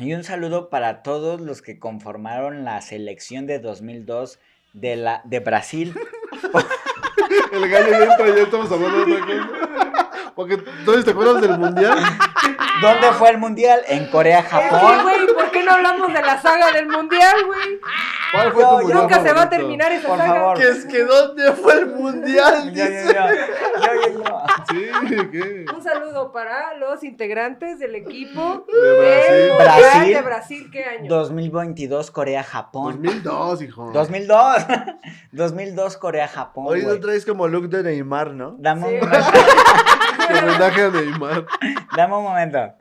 [0.00, 4.38] Y un saludo para todos los que conformaron la selección de 2002
[4.72, 5.94] de, la, de Brasil.
[7.52, 10.32] El gallo ya entra ya estamos hablando de otra.
[10.34, 11.98] Porque, ¿entonces te acuerdas del mundial?
[12.80, 13.82] ¿Dónde fue el mundial?
[13.88, 15.02] En Corea, Japón.
[15.02, 17.80] güey, ¿por qué no hablamos de la saga del mundial, güey?
[18.32, 20.34] ¿Cuál fue tu mundial Nunca se va a terminar esa Por saga.
[20.34, 20.58] favor.
[20.58, 22.72] Que es que ¿dónde fue el mundial?
[22.72, 23.04] Dice.
[23.06, 23.12] yo.
[23.12, 24.29] Yo, yo, yo.
[24.70, 24.86] Sí,
[25.32, 25.64] ¿qué?
[25.74, 29.52] Un saludo para los integrantes del equipo De Brasil.
[29.58, 30.14] Brasil.
[30.14, 30.70] de Brasil.
[30.72, 31.08] ¿Qué año?
[31.08, 33.02] 2022 Corea, Japón.
[33.02, 33.90] 2002, hijo.
[33.92, 34.56] 2002.
[35.32, 36.66] 2002 Corea, Japón.
[36.66, 37.00] Ahorita güey.
[37.00, 38.56] traes como look de Neymar, ¿no?
[38.58, 38.94] Dame Sí.
[39.04, 39.10] un,
[40.48, 41.46] Homenaje a Neymar.
[41.96, 42.74] dame un momento.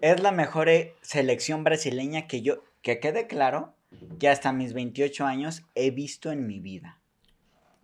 [0.00, 3.72] Es la mejor eh, selección brasileña que yo, que quede claro,
[4.20, 6.98] que hasta mis 28 años he visto en mi vida.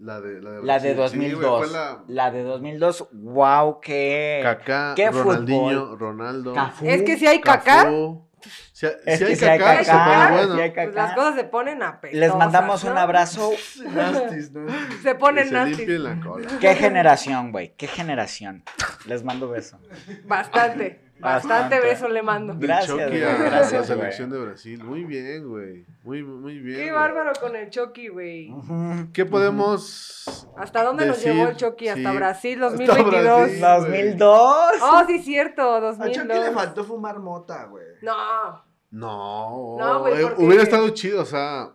[0.02, 1.20] La de, la de, La de Brasil.
[1.22, 1.58] Sí, güey, 2002.
[1.68, 4.40] fue la La de 2002, wow, qué.
[4.42, 5.98] Kaká, ¿Qué Ronaldinho, fútbol?
[5.98, 6.52] Ronaldo.
[6.54, 6.84] Cafú.
[6.88, 8.28] Es que si hay caca, Cafú.
[8.72, 10.54] Si, Es si que hay si hay Kaká, se Kaká, pone si bueno.
[10.56, 11.02] pues Kaká.
[11.06, 12.20] las cosas se ponen apestosas.
[12.20, 13.00] Les mandamos un ¿no?
[13.00, 13.50] abrazo.
[13.94, 14.66] Nastis, ¿no?
[15.04, 16.48] Se ponen se limpie la cola.
[16.60, 17.72] Qué generación, güey.
[17.76, 18.64] Qué generación.
[19.06, 19.78] Les mando beso.
[20.24, 21.00] Bastante.
[21.22, 22.52] Bastante beso le mando.
[22.54, 23.86] Del Gracias, Chucky güey, a gracias, la güey.
[23.86, 24.84] selección de Brasil.
[24.84, 25.86] Muy bien, güey.
[26.02, 26.76] Muy, muy bien.
[26.76, 26.94] Qué güey.
[26.94, 28.52] bárbaro con el Chucky, güey.
[29.12, 31.88] ¿Qué podemos ¿Hasta dónde nos llevó el Chucky?
[31.88, 32.16] Hasta sí.
[32.16, 33.22] Brasil Hasta 2022.
[33.60, 33.60] Brasil.
[33.60, 34.72] 2002.
[34.82, 36.54] Oh, sí, cierto, A Chucky le 2002.
[36.54, 37.84] faltó fumar mota, güey.
[38.02, 38.64] No.
[38.90, 41.70] No, No, güey, eh, porque- hubiera estado chido, o sea,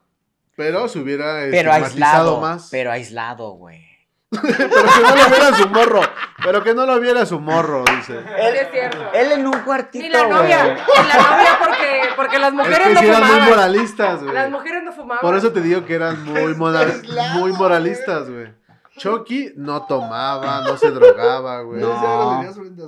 [0.55, 2.39] pero se hubiera Pero aislado.
[2.41, 2.67] más.
[2.69, 3.86] Pero aislado, güey.
[4.41, 6.01] Pero que no lo viera su morro,
[6.43, 8.19] pero que no lo viera su morro, dice.
[8.21, 9.09] Sí, es cierto.
[9.13, 10.03] Él en un cuartito.
[10.03, 10.63] Ni la novia.
[10.75, 13.49] Ni la novia porque, porque las Es mujeres que no eran muy fumaban.
[13.49, 14.33] moralistas, güey.
[14.33, 15.21] Las mujeres no fumaban.
[15.21, 17.01] Por eso te digo que eran muy, moral-
[17.35, 18.53] muy moralistas, güey.
[18.97, 21.81] Chucky no tomaba, no se drogaba, güey.
[21.81, 22.43] No.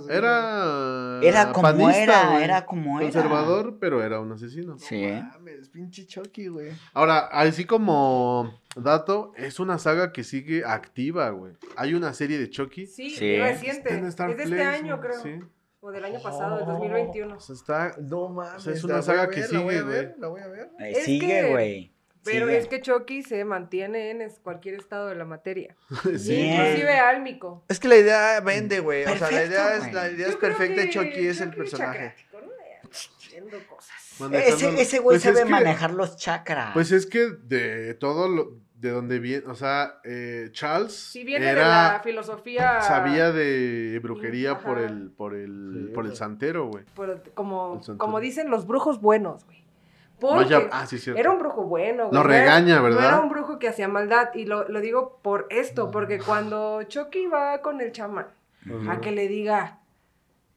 [0.09, 1.19] Era.
[1.21, 2.43] Era como panista, era, güey.
[2.43, 3.11] era como era.
[3.11, 4.77] Conservador, pero era un asesino.
[4.79, 5.05] Sí.
[5.05, 6.71] Mames, pinche Chucky, güey.
[6.93, 11.53] Ahora, así como dato, es una saga que sigue activa, güey.
[11.75, 12.85] Hay una serie de Chucky.
[12.87, 13.37] Sí, Sí.
[13.37, 13.89] reciente.
[14.07, 15.21] Está en Es de este año, creo.
[15.21, 15.39] Sí.
[15.81, 17.35] O del año pasado, del 2021.
[17.35, 17.95] O sea, está.
[18.01, 18.55] No mames.
[18.55, 20.19] O sea, es una voy saga que la voy sigue, a ver, güey.
[20.19, 20.69] La voy a ver.
[20.79, 21.93] Eh, Es Sigue, que- güey.
[22.23, 25.75] Pero es que Chucky se mantiene en cualquier estado de la materia.
[26.17, 26.35] Sí.
[26.35, 27.63] Inclusive álmico.
[27.69, 29.05] Es que la idea vende, güey.
[29.05, 30.81] O sea, la idea es, la idea es perfecta.
[30.83, 32.13] que Chucky es el personaje.
[32.15, 32.49] chacrático, ¿no?
[32.91, 33.95] Haciendo cosas.
[34.19, 36.71] manejando- Ese, güey Pues es sabe que- manejar los chakras.
[36.73, 38.57] Pues es que de todo lo.
[38.75, 39.45] De donde viene.
[39.47, 40.93] O sea, eh, Charles.
[40.93, 42.79] Si viene de era, la filosofía.
[42.81, 44.61] Sabía de brujería Ajá.
[44.61, 46.17] por el, por el, Sí, por el güey.
[46.17, 46.85] santero, güey.
[47.33, 49.65] como, como dicen los brujos buenos, güey.
[50.19, 51.19] Porque Vaya- ah, sí, cierto.
[51.19, 52.13] era un brujo bueno, güey.
[52.13, 53.05] Lo No era- regaña, No ¿verdad?
[53.05, 54.29] era un brujo que hacía maldad.
[54.33, 58.27] Y lo, lo digo por esto, porque cuando Chucky va con el chamán
[58.89, 59.77] a que le diga,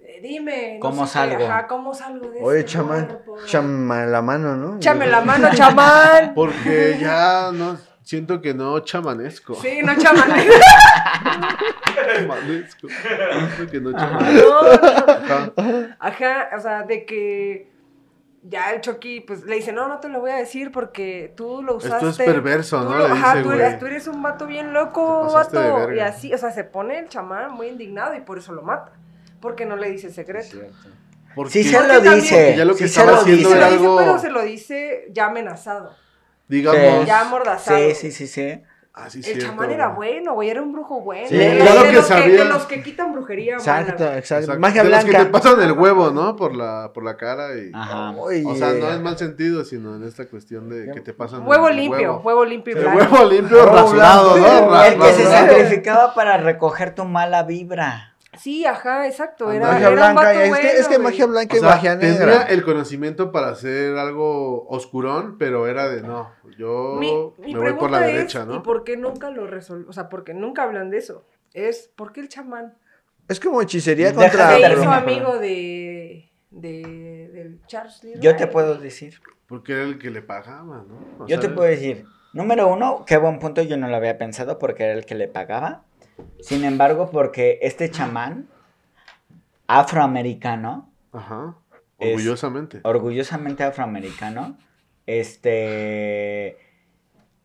[0.00, 0.74] eh, dime.
[0.74, 1.46] no ¿Cómo sé qué, salgo?
[1.46, 3.06] Ajá, ¿cómo salgo de Oye, este chamán.
[3.06, 3.36] cuerpo?
[3.46, 4.76] Chama la mano, ¿no?
[4.76, 6.32] Échame la mano, chamán.
[6.34, 7.78] Porque ya no.
[8.02, 9.54] Siento que no chamanezco.
[9.54, 10.28] Sí, no chamán.
[12.16, 12.88] Chamanesco.
[12.88, 14.48] Siento que no chamanezco.
[14.48, 15.12] No, no, no.
[15.12, 15.96] Ajá.
[16.00, 17.71] Ajá, o sea, de que
[18.42, 21.62] ya el Chucky, pues le dice, no, no te lo voy a decir porque tú
[21.62, 22.08] lo usaste.
[22.08, 22.98] Esto es perverso, tú ¿no?
[22.98, 23.78] lo- Le ajá, dice, tú eres, güey.
[23.78, 25.92] tú eres un vato bien loco, vato.
[25.92, 28.92] Y así, o sea, se pone el chamán muy indignado y por eso lo mata.
[29.40, 30.56] Porque no le dice el secreto.
[31.34, 32.54] Porque- Sí se Porque lo también- dice.
[32.56, 33.58] ya lo que sí estaba se lo haciendo dice.
[33.58, 35.94] era algo- pero se lo dice ya amenazado.
[36.48, 37.06] Digamos.
[37.06, 37.78] Ya amordazado.
[37.78, 38.62] Sí, sí, sí, sí.
[38.94, 40.10] Ah, sí, El cierto, chamán era güey.
[40.16, 41.26] bueno, güey, era un brujo bueno.
[41.26, 42.44] Sí, de, claro de que los sabía.
[42.44, 43.54] de los que quitan brujería.
[43.54, 44.18] Exacto, güey.
[44.18, 44.42] exacto.
[44.42, 44.60] Exacto.
[44.60, 45.24] Magia de los que blanca.
[45.24, 46.36] te pasan el huevo, ¿no?
[46.36, 47.70] Por la, por la cara y...
[47.72, 48.10] Ajá.
[48.18, 48.44] Oye.
[48.46, 51.68] O sea, no en mal sentido, sino en esta cuestión de que te pasan Huevo
[51.68, 52.20] el limpio, huevo.
[52.22, 53.14] huevo limpio y El blanco.
[53.14, 58.11] huevo limpio Huevo rasurado, El que se sacrificaba para recoger tu mala vibra.
[58.38, 59.48] Sí, ajá, exacto.
[59.48, 60.14] Ah, Era, Magia era un blanca.
[60.22, 62.42] vato Es bueno, que, es que magia blanca O y sea, magia tenía negra.
[62.44, 67.72] el conocimiento para hacer algo oscurón, pero era de no, yo Mi, mi me voy
[67.74, 68.62] por la derecha, es, ¿y ¿no?
[68.62, 69.88] por qué nunca lo resolvió?
[69.88, 71.26] O sea, porque nunca hablan de eso.
[71.52, 72.74] Es, ¿por qué el chamán
[73.28, 74.50] Es como hechicería Deja contra.
[74.56, 79.20] de se hizo amigo de, de del Charles Lee Yo te puedo decir.
[79.46, 81.24] Porque era el que le pagaba, ¿no?
[81.24, 82.06] O Yo te puedo decir.
[82.32, 85.28] Número uno, qué buen punto, yo no lo había pensado porque era el que le
[85.28, 85.84] pagaba.
[86.40, 88.48] Sin embargo, porque este chamán
[89.66, 91.56] afroamericano, Ajá,
[91.98, 92.80] Es- orgullosamente.
[92.84, 94.56] orgullosamente afroamericano,
[95.06, 96.56] este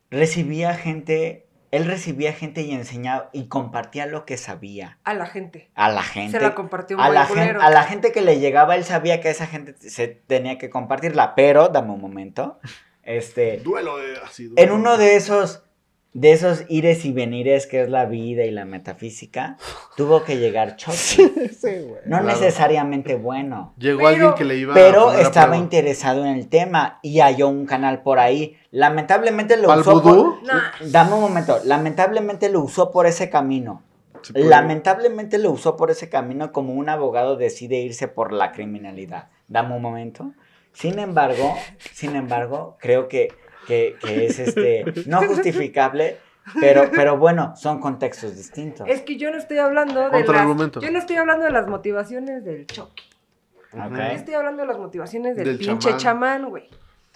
[0.10, 5.70] recibía gente él recibía gente y enseñaba y compartía lo que sabía A la gente.
[5.76, 6.38] a la gente.
[6.38, 9.20] Se la compartió un a la, gente, a la gente que le llegaba, él sabía
[9.20, 12.58] que esa gente se tenía que compartirla, pero, dame un momento,
[13.04, 14.50] este, Duelo de así.
[14.56, 15.62] en uno de esos,
[16.20, 19.58] de esos ires y venires que es la vida y la metafísica,
[19.96, 20.96] tuvo que llegar Chucky.
[21.58, 22.02] Sí, güey.
[22.06, 22.24] No Claro.
[22.26, 24.76] necesariamente bueno, Llegó Pero- alguien que le iba a.
[24.76, 25.64] pero poner a estaba prueba.
[25.64, 28.58] interesado en el tema y halló un canal por ahí.
[28.72, 30.40] Lamentablemente lo ¿Pa'l usó vudú?
[30.42, 30.90] por...
[30.92, 33.84] Dame un momento, lamentablemente lo usó por ese camino.
[34.34, 39.30] Lamentablemente lo usó por ese camino como un abogado decide irse por la criminalidad.
[39.48, 40.32] Dame un momento.
[40.74, 41.56] Sin embargo,
[41.94, 43.30] sin embargo, creo que,
[43.68, 46.18] que, que es este no justificable,
[46.60, 48.88] pero, pero bueno, son contextos distintos.
[48.90, 50.80] Es que yo no estoy hablando de las, Contraargumento.
[50.82, 53.04] yo no estoy hablando de las motivaciones del Chucky.
[53.74, 53.92] Ok.
[53.98, 56.50] Yo estoy hablando de las motivaciones del, Del pinche chamán.
[56.50, 56.70] güey.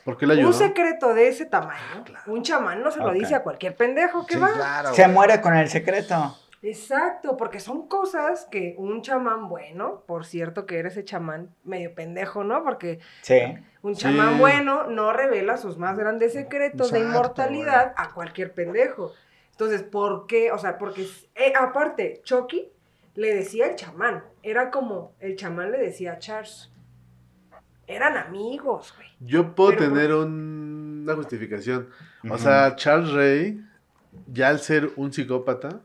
[0.03, 0.47] ¿Por qué le ayudó?
[0.47, 4.33] Un secreto de ese tamaño, un chamán no se lo dice a cualquier pendejo que
[4.33, 4.51] Sí, va.
[4.53, 4.93] claro.
[4.93, 6.35] Se muere con el secreto.
[6.63, 11.93] Exacto, porque son cosas que un chamán bueno, por cierto que eres ese chamán medio
[11.95, 12.63] pendejo, ¿no?
[12.63, 13.39] Porque Sí.
[13.83, 14.01] Un Sí.
[14.03, 19.13] chamán bueno no revela sus más grandes secretos de inmortalidad a cualquier pendejo.
[19.51, 20.51] Entonces, ¿por qué?
[20.51, 22.69] O sea, porque eh, aparte, Chucky
[23.15, 26.71] le decía el chamán, era como el chamán le decía a Charles.
[27.87, 29.09] Eran amigos, güey.
[29.19, 31.89] Yo puedo Pero- tener un- una justificación.
[32.29, 33.61] O sea, Charles Ray,
[34.27, 35.81] ya al ser un psicópata,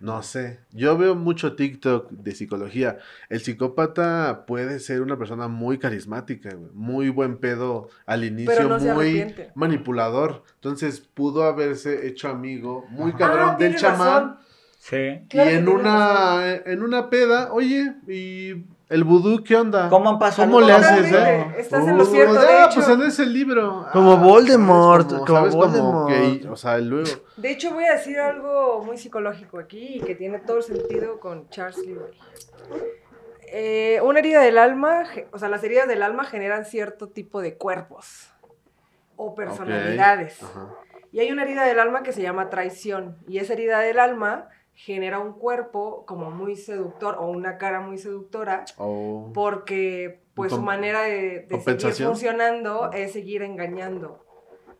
[0.00, 0.60] no sé.
[0.72, 2.98] Yo veo mucho TikTok de psicología.
[3.28, 8.78] El psicópata puede ser una persona muy carismática, güey, muy buen pedo al inicio, no
[8.94, 10.44] muy manipulador.
[10.54, 13.18] Entonces pudo haberse hecho amigo, muy Ajá.
[13.18, 13.98] cabrón Ah, del chamán.
[14.22, 14.36] razón.
[14.78, 15.26] Sí.
[15.28, 19.88] Claro y en una, en una peda, oye, ¿y el vudú qué onda?
[19.88, 20.42] ¿Cómo pasó?
[20.42, 21.18] ¿Cómo algo le haces, eso?
[21.18, 21.54] eh?
[21.58, 22.74] Estás en lo Uh, cierto, de ah, hecho.
[22.74, 23.86] pues en ese libro.
[23.92, 25.24] Como Ah, Voldemort, ¿sabes?
[25.26, 25.54] como ¿sabes?
[25.54, 26.08] Voldemort.
[26.08, 27.08] que- o sea, luego.
[27.36, 31.18] De hecho, voy a decir algo muy psicológico aquí y que tiene todo el sentido
[31.20, 32.18] con Charles Lee Ray.
[33.52, 37.56] Eh, una herida del alma, o sea, las heridas del alma generan cierto tipo de
[37.56, 38.28] cuerpos
[39.16, 40.38] o personalidades.
[41.12, 43.16] Y hay una herida del alma que se llama traición.
[43.26, 47.98] Y esa herida del alma genera un cuerpo como muy seductor o una cara muy
[47.98, 49.30] seductora Oh.
[49.34, 54.24] porque pues su manera de, de seguir funcionando es seguir engañando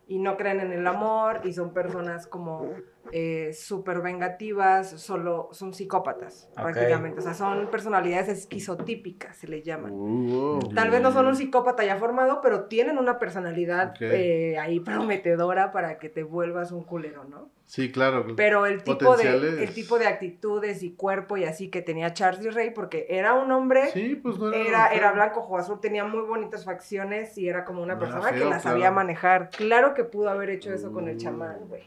[0.07, 2.69] y no creen en el amor y son personas como
[3.11, 9.91] eh, súper vengativas, solo son psicópatas prácticamente, o sea, son personalidades esquizotípicas, se les llaman.
[9.93, 14.79] Uh, Tal vez no son un psicópata ya formado, pero tienen una personalidad eh, ahí
[14.79, 17.49] prometedora para que te vuelvas un culero, ¿no?
[17.65, 18.25] Sí, claro.
[18.35, 22.53] Pero el tipo, de, el tipo de actitudes y cuerpo y así que tenía Charles
[22.53, 24.87] Ray, porque era un hombre Sí, pues no era.
[24.87, 28.31] era, blanco ojo azul, tenía muy bonitas facciones y era como una No era persona
[28.33, 28.61] que la claro.
[28.61, 29.49] sabía manejar.
[29.51, 31.83] Claro que pudo haber hecho eso con el chamán, güey.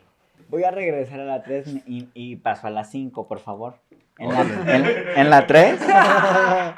[0.55, 3.75] Voy a regresar a la 3 y, y paso a la 5, por favor.
[4.19, 4.77] En la, Órale.
[4.77, 6.75] en- en la 3, la,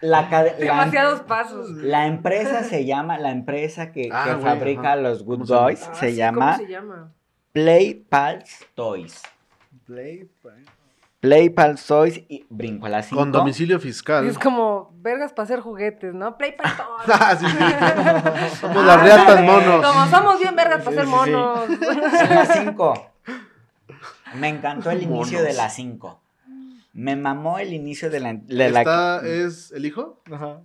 [0.00, 1.70] la, Demasiados pasos.
[1.70, 4.96] la empresa se llama, la empresa que, Ah, que fabrica ajá.
[4.96, 5.62] los Good ¿Cómo se llama?
[5.62, 7.12] Boys Ah, se sí, llama ¿Cómo se llama?
[7.52, 9.22] Play Pals Toys.
[9.86, 10.64] Play, play.
[11.20, 13.14] Play Pals Toys y brinco a la 5.
[13.20, 14.26] Con domicilio fiscal.
[14.26, 16.36] Es como vergas para hacer juguetes, ¿no?
[16.36, 17.02] Play para todos.
[17.20, 18.56] Ah, sí, sí.
[18.60, 19.86] Somos las reatas monos.
[19.86, 21.30] Como somos bien vergas para Sí, ser sí, sí.
[21.30, 21.60] monos.
[22.22, 23.06] En la 5.
[24.34, 25.42] Me encantó el inicio Monos.
[25.52, 26.20] de la 5.
[26.92, 28.34] Me mamó el inicio de la...
[28.34, 30.22] De la ¿Esta es el hijo?
[30.30, 30.60] Ajá.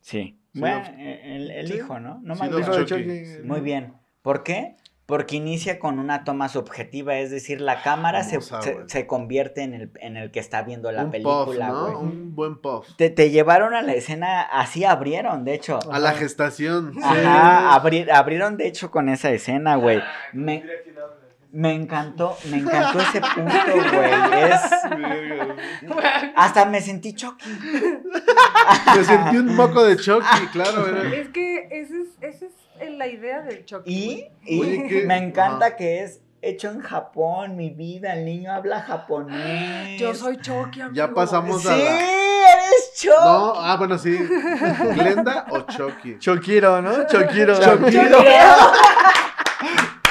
[0.00, 0.36] Sí.
[0.52, 0.98] Sí, Bueno, no.
[0.98, 1.74] el, el Sí.
[1.74, 2.20] hijo, ¿no?
[2.22, 2.84] No Sí, me no, acuerdo.
[2.84, 3.22] Chucky.
[3.44, 3.94] Muy bien.
[4.22, 4.76] ¿Por qué?
[5.06, 8.38] Porque inicia con una toma subjetiva, es decir, la cámara se,
[8.86, 11.92] se- convierte en el, en el que está viendo la un película, puff.
[11.92, 12.00] ¿no?
[12.00, 12.86] Un buen puff.
[12.96, 15.80] Te, te llevaron a la escena, así abrieron, de hecho.
[15.90, 16.92] A la gestación.
[17.02, 20.00] Ajá, abri- abrieron de hecho con esa escena, güey.
[20.32, 20.64] Me,
[21.52, 23.52] me encantó, me encantó ese punto,
[23.92, 24.50] güey.
[24.50, 24.60] Es...
[26.36, 27.48] Hasta me sentí Chucky.
[28.96, 30.86] Me sentí un moco de Chucky, claro.
[30.96, 31.14] Era...
[31.14, 32.46] Es que esa es, esa
[32.80, 33.90] es la idea del choque.
[33.90, 34.60] Y, y
[35.06, 38.14] me encanta que es hecho en Japón, mi vida.
[38.14, 40.00] El niño habla japonés.
[40.00, 40.94] Yo soy Chucky, amigo.
[40.94, 42.00] Ya pasamos Sí, a la...
[42.00, 43.16] eres Chucky.
[43.24, 44.16] No, ah, bueno, sí.
[44.94, 46.18] ¿Glenda o Chucky?
[46.18, 47.06] Chokiro, ¿no?
[47.06, 47.58] Chokiro.
[47.60, 48.18] Chokiro.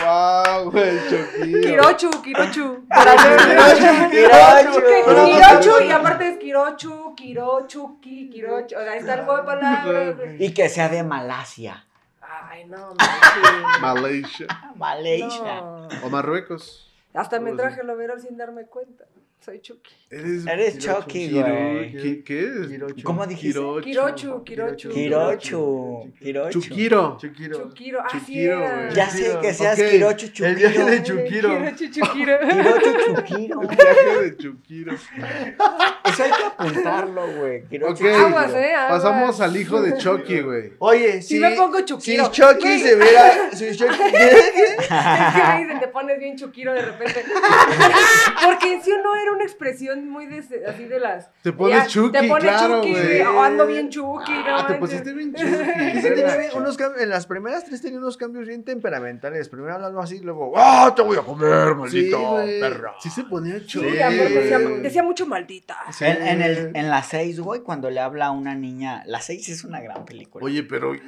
[0.10, 1.62] Wow, güey, Chucky.
[1.62, 2.86] Kirochu, Kirochu.
[2.90, 5.26] Kirochu, Que- Kirochu.
[5.26, 8.76] Kirochu, y aparte es Kirochu, Kirochu, Ki, Kirochu.
[8.76, 10.16] O sea, ahí está el juego de palabras.
[10.40, 11.86] Y que sea de Malasia.
[12.22, 13.82] Ay, no, manches.
[13.82, 14.48] Malaysia.
[14.76, 15.62] Malaysia.
[15.62, 15.88] No.
[16.04, 16.92] O Marruecos.
[17.14, 19.06] Hasta me traje el overall sin darme cuenta.
[19.42, 19.96] Soy Chucky.
[20.12, 21.92] Eres, Eres Chucky, güey.
[21.94, 22.68] ¿Qué, qué es?
[22.68, 23.04] Kirochu.
[23.04, 23.58] ¿Cómo dijiste?
[23.60, 23.84] Kirochu.
[23.84, 24.90] Kirochu, Kirochu.
[24.90, 26.14] Kirochu.
[26.20, 26.62] Kirochu.
[26.62, 27.18] Chukiro.
[27.22, 27.70] Chukiro.
[27.70, 28.90] Chukiro, así Chukiro, era.
[28.90, 29.90] Ya sé que seas Ok.
[29.92, 30.56] Kirochu El Chukiro.
[30.56, 31.50] viaje de Chukiro.
[31.60, 32.40] Kirochu, Chukiro.
[32.50, 33.62] Kirochu Chukiro.
[33.62, 34.94] El viaje de Chukiro.
[34.94, 37.64] Eso hay que apuntarlo, güey.
[37.70, 37.98] Kirochu Ok.
[38.00, 38.26] Chukiro.
[38.28, 38.74] Aguas, eh.
[38.76, 39.02] aguas.
[39.02, 40.74] Pasamos al hijo de Chucky, güey.
[40.80, 42.30] Oye, Sí si, me pongo si Chukiro.
[42.30, 42.80] Chucky Güey.
[42.82, 43.50] se viera.
[43.54, 43.94] Si Chucky.
[43.94, 47.24] Es que me dicen, te pones bien Chukiro de repente.
[48.44, 51.30] Porque en sí no era una expresión muy de, así de las.
[51.42, 53.22] Te pones Ya, Chucky, Te pones claro, Chucky, güey.
[53.22, 56.02] o ando bien Chucky, Ah, no te pusiste bien Sí, Chucky.
[56.02, 59.50] tenía bien- unos cambios, en las primeras tres tenía unos cambios bien temperamentales.
[59.50, 62.60] Primero hablando así, luego, ¡ah, te voy a comer, Sí, maldito güey.
[62.60, 62.94] perro!
[63.02, 63.90] Sí se ponía Chucky.
[63.92, 65.78] Sí, amor, decía, decía mucho maldita.
[65.92, 66.06] Sí.
[66.06, 69.04] En, en, el, en la 6, güey, cuando le habla a una niña.
[69.06, 70.44] La 6 es una gran película.
[70.46, 71.00] Oye, pero eh,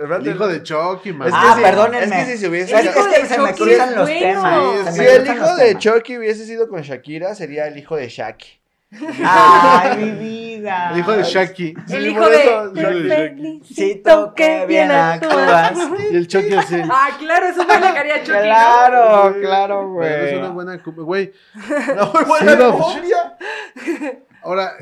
[0.00, 0.28] Espérate.
[0.30, 1.28] el hijo de Chucky, man.
[1.28, 2.20] Es ah, sí, perdónenme.
[2.20, 2.74] Es que si se hubiese.
[2.74, 4.78] Es que, que se me cruzan los temas.
[4.78, 4.98] Sí, se sí.
[4.98, 5.78] Si el hijo de.
[5.78, 8.48] Chucky hubiese sido con Shakira, sería el hijo de Shaki.
[9.24, 10.10] Ay, mi
[10.56, 10.90] vida.
[10.92, 11.18] El hijo de.
[11.20, 11.24] El
[11.86, 12.38] Sí, hijo por de.
[14.34, 15.72] que bien actúas.
[16.12, 16.82] Y el Chucky así.
[16.90, 18.32] Ah, claro, eso me sacaría Chucky.
[18.32, 18.42] ¿no?
[18.42, 21.32] Claro, claro, Güey, es una buena güey.
[21.96, 23.16] No, buena Sí.
[24.42, 24.72] Ahora,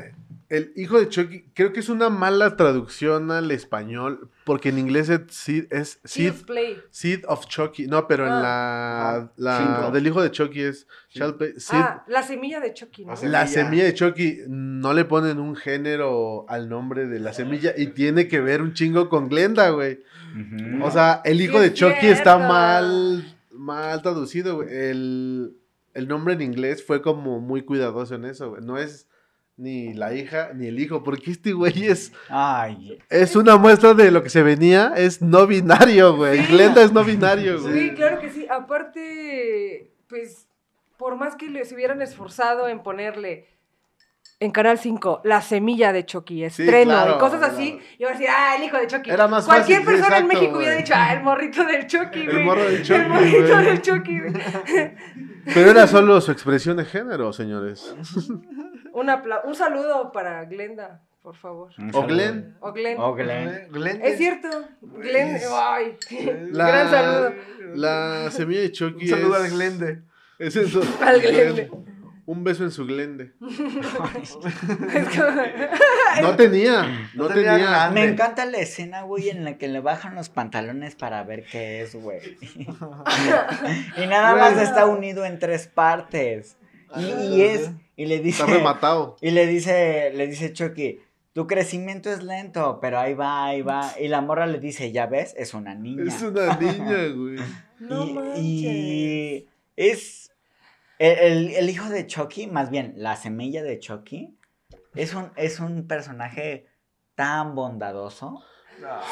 [0.49, 5.09] el hijo de Chucky, creo que es una mala traducción al español, porque en inglés
[5.09, 6.77] es Seed, es Seed, Child's Play.
[6.91, 7.87] Seed of Chucky.
[7.87, 9.91] No, pero en la, la Cinco.
[9.91, 13.11] del hijo de Chucky es Child Play- Seed- Ah, la semilla de Chucky, ¿no?
[13.11, 13.39] La semilla.
[13.39, 17.87] La semilla de Chucky, no le ponen un género al nombre de la semilla y
[17.87, 19.99] tiene que ver un chingo con Glenda, güey.
[20.83, 24.67] O sea, el hijo Sí, de es Chucky está mal, mal traducido, güey.
[24.69, 25.57] El,
[25.93, 28.61] el nombre en inglés fue como muy cuidadoso en eso, güey.
[28.61, 29.07] No es
[29.57, 34.11] ni la hija ni el hijo, porque este güey es, Ay, es una muestra de
[34.11, 36.39] lo que se venía, es no binario, güey.
[36.39, 36.51] Sí.
[36.51, 37.73] Glenda es no binario, güey.
[37.89, 38.45] Sí, claro que sí.
[38.49, 40.47] Aparte, pues,
[40.97, 43.47] por más que les hubieran esforzado en ponerle
[44.41, 47.53] en Canal 5 la semilla de Chucky, estreno claro, y cosas claro.
[47.53, 49.09] así, iba a decir, ah, el hijo de Chucky.
[49.09, 52.19] Era más Cualquier fácil, sí, persona en México hubiera dicho, ah, el morrito del Chucky,
[52.19, 52.43] El güey.
[52.43, 53.65] morro del Chucky, El morrito güey.
[53.65, 54.33] del Chucky, güey.
[55.53, 57.95] Pero era solo su expresión de género, señores.
[58.95, 61.71] Un, saludo para Glenda, por favor.
[61.93, 62.03] O.
[62.07, 62.55] Glenn.
[62.61, 62.97] O Glenn.
[62.99, 63.67] O Glenn.
[63.71, 64.01] Glenn.
[64.01, 64.47] Es cierto,
[64.81, 65.97] Glenn, ay,
[66.51, 67.33] La, gran saludo.
[67.75, 69.43] La semilla de Chucky Un saludo es...
[69.43, 70.01] al Glende.
[70.39, 71.69] Es en su- Al Glende.
[72.27, 73.33] Un beso en su glende.
[76.21, 76.83] No tenía,
[77.13, 77.69] no No tenía tenía.
[77.69, 77.89] nada.
[77.91, 81.81] Me encanta la escena, güey, en la que le bajan los pantalones para ver qué
[81.81, 82.19] es, güey.
[83.97, 84.41] y nada Güey.
[84.43, 86.57] más está unido en tres partes.
[86.95, 87.03] Y,
[87.35, 89.15] y es, y le Está dice, rematado.
[89.21, 90.99] y le dice, le dice Chucky,
[91.33, 93.91] tu crecimiento es lento, pero ahí va, ahí va.
[93.99, 96.03] Y la morra le dice, ya ves, es una niña.
[96.07, 97.37] Es una niña, güey.
[97.79, 98.41] No y, manches.
[98.41, 100.31] y es
[100.99, 104.37] el, el- el hijo de Chucky, más bien la semilla de Chucky,
[104.95, 106.67] es un, es un personaje
[107.15, 108.43] tan bondadoso,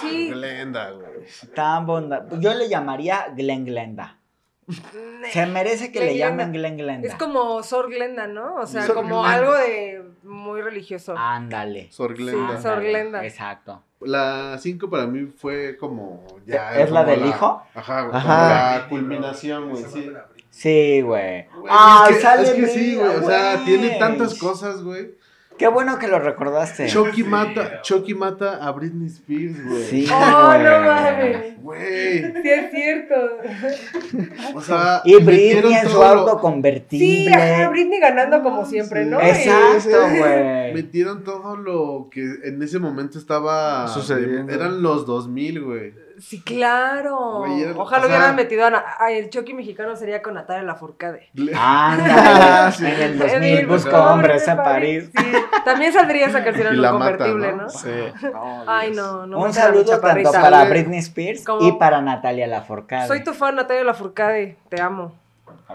[0.02, 1.26] Sí, Glenda, güey.
[1.56, 2.40] tan bondadoso.
[2.42, 4.20] Yo le llamaría Glen Glenda.
[5.32, 6.70] Se merece que le Glen llamen Glenda.
[6.70, 7.08] Glen Glenda.
[7.08, 8.56] Es como Sor Glenda, ¿no?
[8.56, 9.38] O sea, Sor como Glenda.
[9.38, 11.16] algo de muy religioso.
[11.18, 11.92] Ándale.
[11.92, 12.58] Sor Glenda.
[12.58, 13.26] Sí, Sor Glenda.
[13.26, 13.84] Exacto.
[14.02, 16.80] La 5 para mí fue como ya.
[16.80, 17.64] ¿Es la como del hijo?
[17.74, 18.16] Ajá, güey.
[18.16, 18.80] Ajá.
[18.80, 19.84] La culminación, güey.
[19.86, 20.12] Sí.
[20.50, 21.48] Sí, güey.
[21.70, 23.08] Ay, es que, sale es que sí, güey.
[23.08, 25.16] O sea, tiene tantas cosas, güey.
[25.58, 26.88] Qué bueno que lo recordaste.
[26.88, 29.84] Chucky mata, Chucky mata a Britney Spears, güey.
[29.84, 30.64] Sí, ¡Oh, güey.
[30.64, 31.62] no mames!
[31.62, 32.24] Güey.
[32.42, 33.16] Sí, es cierto.
[34.56, 37.06] O sea, Y Britney en su todo auto convertible.
[37.06, 39.22] Sí, ajá, Britney ganando como siempre, ¿no?
[39.22, 40.74] Exacto, güey.
[40.74, 44.52] Metieron todo lo que en ese momento estaba Sucediendo.
[44.52, 45.94] Eran los 2000, güey.
[46.20, 47.40] Sí, claro.
[47.40, 51.30] Güey, Ojalá o sea- hubieran metido a, a el Chucky mexicano sería con Natalia Lafourcade.
[51.56, 52.72] Ándale.
[52.74, 52.86] Sí.
[52.86, 55.10] En el El 2000 busco hombres en París.
[55.16, 55.32] Sí,
[55.66, 57.64] también saldría esa canción en un mata, convertible, ¿no?
[57.64, 57.70] ¿no?
[57.70, 57.90] Sí.
[58.68, 59.40] Ay, no, no.
[59.40, 63.08] Un saludo tanto para Britney Spears y para Natalia Lafourcade.
[63.08, 64.58] Soy tu fan, Natalia Lafourcade.
[64.70, 65.14] Te amo.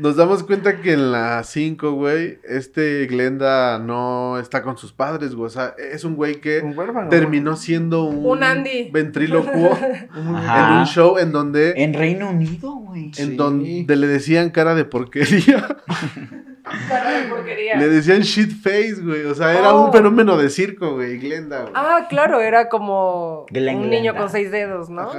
[0.00, 5.34] Nos damos cuenta que en la 5, güey, este Glenda no está con sus padres,
[5.34, 5.46] güey.
[5.46, 7.10] O sea, es un güey que Un huérfano.
[7.10, 8.90] terminó siendo un, Un Andy.
[8.90, 9.78] ventrílocuo
[10.16, 13.06] en un show en donde, En Reino Unido, güey.
[13.18, 13.36] en Sí.
[13.36, 15.76] donde le decían cara de porquería.
[16.88, 17.76] Cara de porquería.
[17.76, 19.24] le decían shit face, güey.
[19.26, 19.86] O sea, era Oh.
[19.86, 21.72] un fenómeno de circo, güey, Glenda, güey.
[21.76, 24.20] Ah, claro, era como Glen un niño Glenda.
[24.20, 25.10] con seis dedos, ¿no?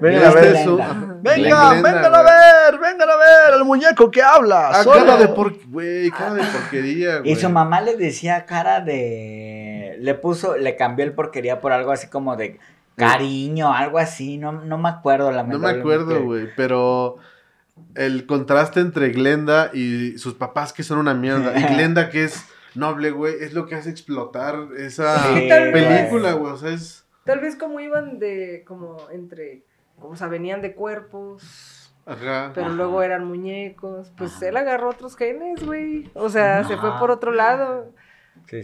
[0.00, 0.54] Venga, a ver.
[0.56, 1.18] es un- Glenda.
[1.22, 4.70] Venga, vengan a ver, vengan a ver, el muñeco que habla.
[4.70, 5.04] Ah, solo.
[5.04, 5.54] cara de por...
[5.68, 7.32] Güey, cara de porquería, güey.
[7.32, 9.96] Y su mamá le decía cara de.
[10.00, 12.58] Le puso, le cambió el porquería por algo así como de
[12.96, 14.38] cariño, algo así.
[14.38, 17.16] No, no me acuerdo, la No me acuerdo, güey, pero
[17.94, 21.58] el contraste entre Glenda y sus papás que son una mierda.
[21.58, 22.44] Y Glenda que es
[22.74, 26.52] noble, güey, es lo que hace explotar esa Sí, película, güey.
[26.52, 27.04] O sea, es...
[27.24, 29.62] Tal vez como iban de, como entre,
[29.98, 32.50] o sea, venían de cuerpos, Ajá.
[32.54, 32.74] pero Ajá.
[32.74, 34.12] luego eran muñecos.
[34.18, 34.48] Pues Ajá.
[34.48, 36.10] él agarró otros genes, güey.
[36.14, 37.92] O sea, se fue por otro lado.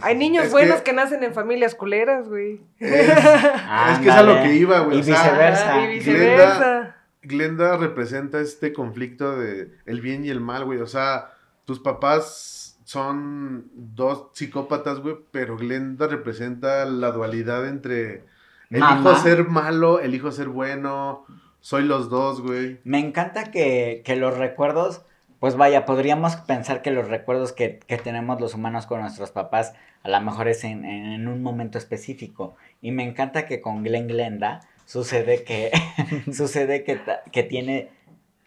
[0.01, 0.93] Hay niños Es buenos que- que...
[0.93, 2.61] nacen en familias culeras, güey.
[2.79, 4.97] Es, es que es a lo que iba, güey.
[4.97, 5.73] Y o sea, viceversa.
[5.75, 6.57] Ah, y viceversa.
[6.59, 10.79] Glenda representa este conflicto de el bien y el mal, güey.
[10.79, 11.31] O sea,
[11.65, 18.25] tus papás son dos psicópatas, güey, pero Glenda representa la dualidad entre
[18.69, 21.25] el hijo ser malo, el hijo ser bueno.
[21.59, 22.79] Soy los dos, güey.
[22.83, 25.03] Me encanta que, que los recuerdos,
[25.39, 29.73] pues vaya, podríamos pensar que los recuerdos que, que tenemos los humanos con nuestros papás
[30.03, 32.55] a lo mejor es en, en un momento específico.
[32.81, 34.61] Y me encanta que con Glenn Glenda
[34.91, 35.71] sucede que,
[36.33, 36.99] sucede que,
[37.31, 37.89] que tiene,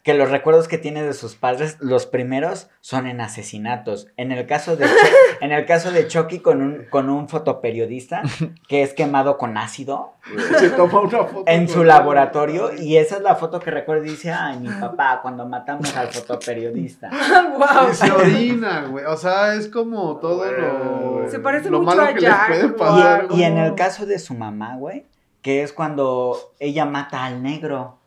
[0.02, 4.08] que los recuerdos que tiene de sus padres, los primeros son en asesinatos.
[4.18, 4.84] En el caso de,
[5.40, 8.22] en el caso de Chucky con un, con un fotoperiodista
[8.68, 10.12] que es quemado con ácido
[10.58, 11.44] Se toma una foto.
[11.46, 15.20] en su laboratorio y esa es la foto que recuerdo y dice, ay, mi papá,
[15.22, 17.08] cuando matamos al fotoperiodista.
[17.56, 17.90] wow.
[17.90, 19.06] Y se orina, güey.
[19.06, 21.30] O sea, es como todo lo.
[21.30, 22.76] Se parece lo mucho malo a que Jack, les puede güey.
[22.76, 23.26] pasar.
[23.30, 25.06] Y en el caso de su mamá, güey,
[25.44, 27.98] que es cuando ella mata al negro.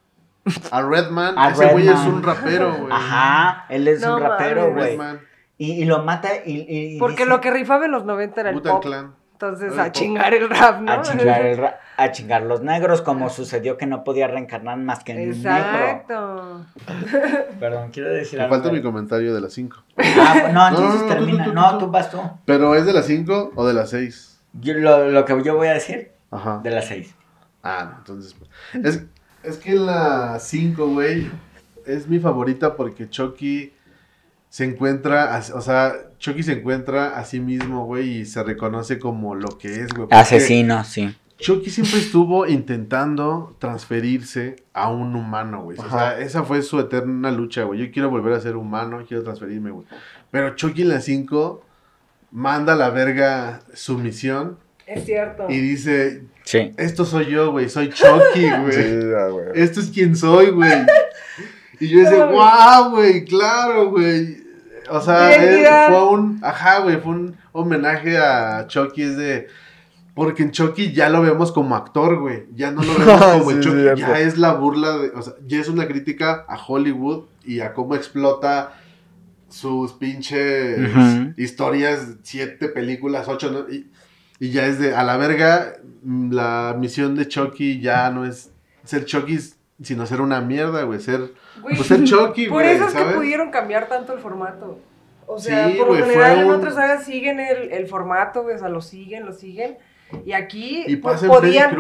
[0.72, 2.92] A Redman, A ese güey es un rapero, güey.
[2.92, 4.92] Ajá, él es No un rapero, güey.
[4.98, 5.20] Redman,
[5.60, 6.66] Y, y lo mata y...
[6.96, 8.82] y Porque dice, lo que rifaba en los 90 era el pop.
[8.82, 9.14] Clan.
[9.34, 9.92] Entonces, El a pop.
[9.92, 10.92] chingar el rap, ¿no?
[10.94, 15.04] A chingar, el ra- a chingar los negros, como sucedió que no podía reencarnar más
[15.04, 15.52] que en un negro.
[15.52, 16.66] Exacto.
[17.60, 18.56] Perdón, quiero decir Me algo.
[18.56, 19.78] falta mi comentario de las 5.
[19.98, 21.44] Ah, no, No, entonces no, no, tú, termina.
[21.44, 21.86] tú, tú, no, tú.
[21.86, 22.20] tú vas tú.
[22.46, 24.40] ¿Pero es de las 5 o de las 6?
[24.54, 26.62] Yo- lo, lo que yo voy a decir, Ajá.
[26.64, 27.14] de las seis.
[27.68, 28.36] Ah, no, entonces.
[28.84, 29.04] Es,
[29.44, 31.30] es que la 5, güey,
[31.86, 33.74] es mi favorita porque Chucky
[34.50, 38.98] se encuentra, a- o sea, Chucky se encuentra a sí mismo, güey, y se reconoce
[39.00, 40.08] como lo que es, güey.
[40.12, 41.16] Asesino, sí.
[41.40, 45.78] Chucky siempre estuvo intentando transferirse a un humano, güey.
[45.78, 47.80] O sea, esa fue su eterna lucha, güey.
[47.86, 49.86] Yo quiero volver a ser humano, quiero transferirme, güey.
[50.32, 51.64] Pero Chucky en la 5
[52.32, 54.58] manda a la verga su misión
[54.88, 55.46] Es cierto.
[55.48, 56.72] y dice, Sí.
[56.78, 58.72] esto soy yo, güey, soy Chucky, güey.
[58.72, 59.48] Sí, ah, güey.
[59.54, 60.86] Esto es quien soy, güey.
[61.78, 64.46] Y yo decía, wow, güey, claro, güey.
[64.90, 69.48] O sea, él fue un, ajá, güey, fue un homenaje a Chucky, es de,
[70.16, 72.46] porque en Chucky ya lo vemos como actor, güey.
[72.56, 74.00] Ya no lo vemos como Sí, Chucky, cierto.
[74.00, 77.74] ya es la burla, de, o sea, ya es una crítica a Hollywood y a
[77.74, 78.72] cómo explota
[79.50, 80.80] sus pinches
[81.36, 83.70] historias, siete películas, ocho, ¿no?
[83.70, 83.92] Y,
[84.40, 85.74] y ya es de, a la verga,
[86.04, 88.52] mm, la misión de Chucky ya no es
[88.84, 89.38] ser Chucky,
[89.82, 93.08] sino ser una mierda, güey, ser, Güey, pues ser Chucky, Por eso es ¿sabes?
[93.10, 94.80] que pudieron cambiar tanto el formato.
[95.26, 98.56] O sea, Sí, por lo general en un- otras sagas siguen el, el formato, güey,
[98.56, 99.78] o sea, lo siguen, lo siguen.
[100.26, 101.76] Y aquí Y podían,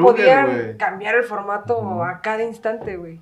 [0.78, 3.22] cambiar el formato a cada instante, güey.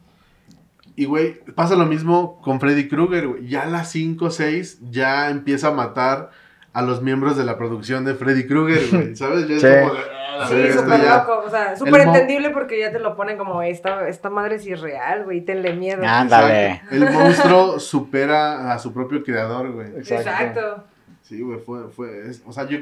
[0.95, 3.47] Y, güey, pasa lo mismo con Freddy Krueger, güey.
[3.47, 6.31] Ya a las 5 o 6 ya empieza a matar
[6.75, 9.15] a los miembros de la producción de Freddy Krueger, güey.
[9.15, 9.47] ¿Sabes?
[9.47, 9.67] Ya es Sí.
[9.81, 9.99] como de,
[10.39, 11.17] "Ah, Sí, súper ya".
[11.19, 14.71] loco, o sea, súper entendible porque ya te lo ponen como esta, esta madre sí
[14.73, 16.03] es real, güey, tenle miedo.
[16.05, 16.71] Ándale.
[16.71, 16.95] Exacto.
[16.95, 19.87] El monstruo supera a su propio creador, güey.
[19.97, 20.83] Exacto.
[21.21, 22.79] Sí, güey, fue, fue, es- o sea, yo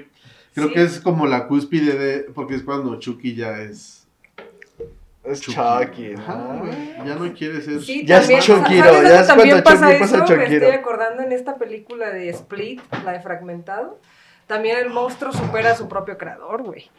[0.56, 0.74] creo Sí.
[0.74, 4.03] que es como la cúspide de, porque es cuando Chucky ya es
[5.24, 6.60] Es Chucky, Ajá, ¿no?
[6.60, 6.74] güey,
[7.06, 7.82] ya no quiere ser.
[7.82, 8.92] Sí, Ya es también, Chucky, ¿sabes ¿no?
[8.94, 10.36] dónde Ya es también cuando pasa Chucky pasa eso?
[10.38, 14.00] Me estoy acordando en esta película de Split, la de Fragmentado.
[14.48, 16.90] También el monstruo supera a su propio creador, güey.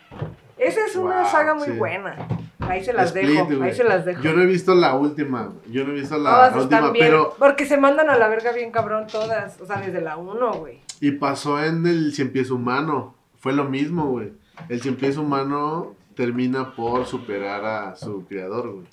[0.57, 1.73] Esa es una Wow, saga muy sí.
[1.73, 2.17] buena.
[2.61, 4.23] Ahí se las Split, dejo, ahí se las dejo.
[4.23, 5.59] Yo no he visto la última, güey.
[5.71, 8.17] yo no he visto la, Todas la están última, bien, pero porque se mandan a
[8.17, 10.81] la verga bien cabrón todas, o sea, desde la 1, güey.
[11.01, 14.33] y pasó en el Cien Pies Humano, fue lo mismo, güey.
[14.71, 18.87] El Cien Pies Humano termina por superar a su creador, güey.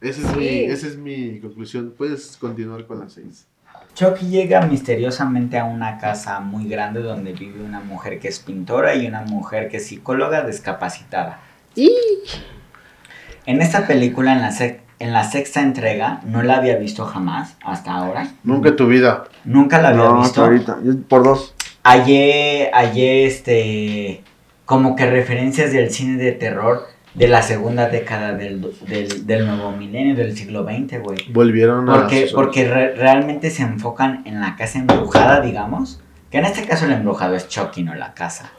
[0.00, 0.36] Esa es, Sí.
[0.38, 1.92] mi, esa es mi conclusión.
[1.96, 3.46] Puedes continuar con las seis.
[3.94, 8.94] Chucky llega misteriosamente a una casa muy grande donde vive una mujer que es pintora
[8.94, 11.40] y una mujer que es psicóloga discapacitada.
[13.46, 14.50] En esta película, en la,
[14.98, 18.28] en la sexta entrega, no la había visto jamás hasta ahora.
[18.44, 19.24] Nunca en tu vida.
[19.44, 20.26] Nunca la había No, visto.
[20.26, 20.78] hasta ahorita.
[21.08, 21.54] Por dos.
[21.84, 24.22] Hallé, hallé este,
[24.66, 26.82] como que referencias del cine de terror
[27.14, 31.32] de la segunda década del, del, del nuevo milenio, del siglo XX, güey.
[31.32, 31.94] Volvieron a.
[31.94, 36.02] Porque, porque re- realmente se enfocan en la casa embrujada, digamos.
[36.30, 38.52] Que en este caso el embrujado es Chucky, no la casa.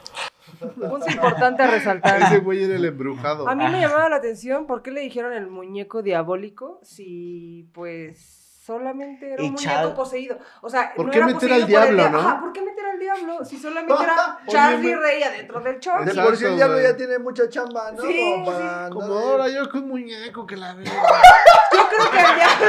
[0.58, 2.40] Punto importante a Ese resaltar.
[2.40, 3.48] güey era el embrujado.
[3.48, 8.37] A mí me llamaba la atención por qué le dijeron el muñeco diabólico si, pues,
[8.68, 10.38] Solamente era un muñeco poseído.
[10.60, 12.18] O sea, ¿Por no qué era meter al poseído por el diablo, dia- no?
[12.28, 13.42] Ajá, ¿por qué meter al diablo?
[13.46, 15.96] Si solamente era Charlie Rey adentro del De Chucky.
[16.02, 18.02] Exacto, por sí el diablo ya tiene mucha chamba, ¿no?
[18.02, 20.84] Sí, para Como de- ahora yo con muñeco que la veo.
[21.72, 22.66] Yo creo que al diablo.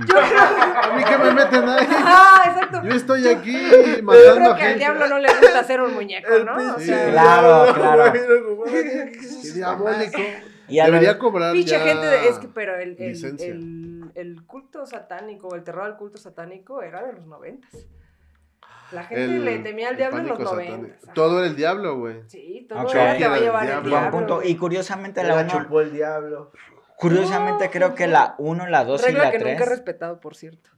[0.06, 0.82] Yo creo.
[0.82, 1.86] A mí que me meten ahí.
[2.04, 2.82] Ah, exacto.
[2.84, 4.78] Yo estoy aquí Yo matando creo a que al gente.
[4.80, 6.74] diablo no le gusta hacer un muñeco, El ¿no?
[6.74, 8.12] O sea, Claro, claro.
[8.12, 10.18] Qué diabólico.
[10.68, 14.10] Y a Debería lo- cobrar Pinche ya gente, de- es que, pero el, el, el,
[14.14, 17.70] el culto satánico, el terror al culto satánico era de los noventas.
[18.92, 21.00] La gente El- le temía al diablo en los noventas.
[21.14, 22.22] Todo era el diablo, güey.
[22.28, 22.94] Sí, todo Ok.
[22.94, 24.10] era te va a llevar el el diablo.
[24.10, 24.42] punto.
[24.42, 26.52] Y curiosamente La la 1, chupó el diablo.
[26.96, 29.68] curiosamente creo que la 1, la 2 y Regla la que nunca he 3.
[29.68, 30.70] respetado, por cierto.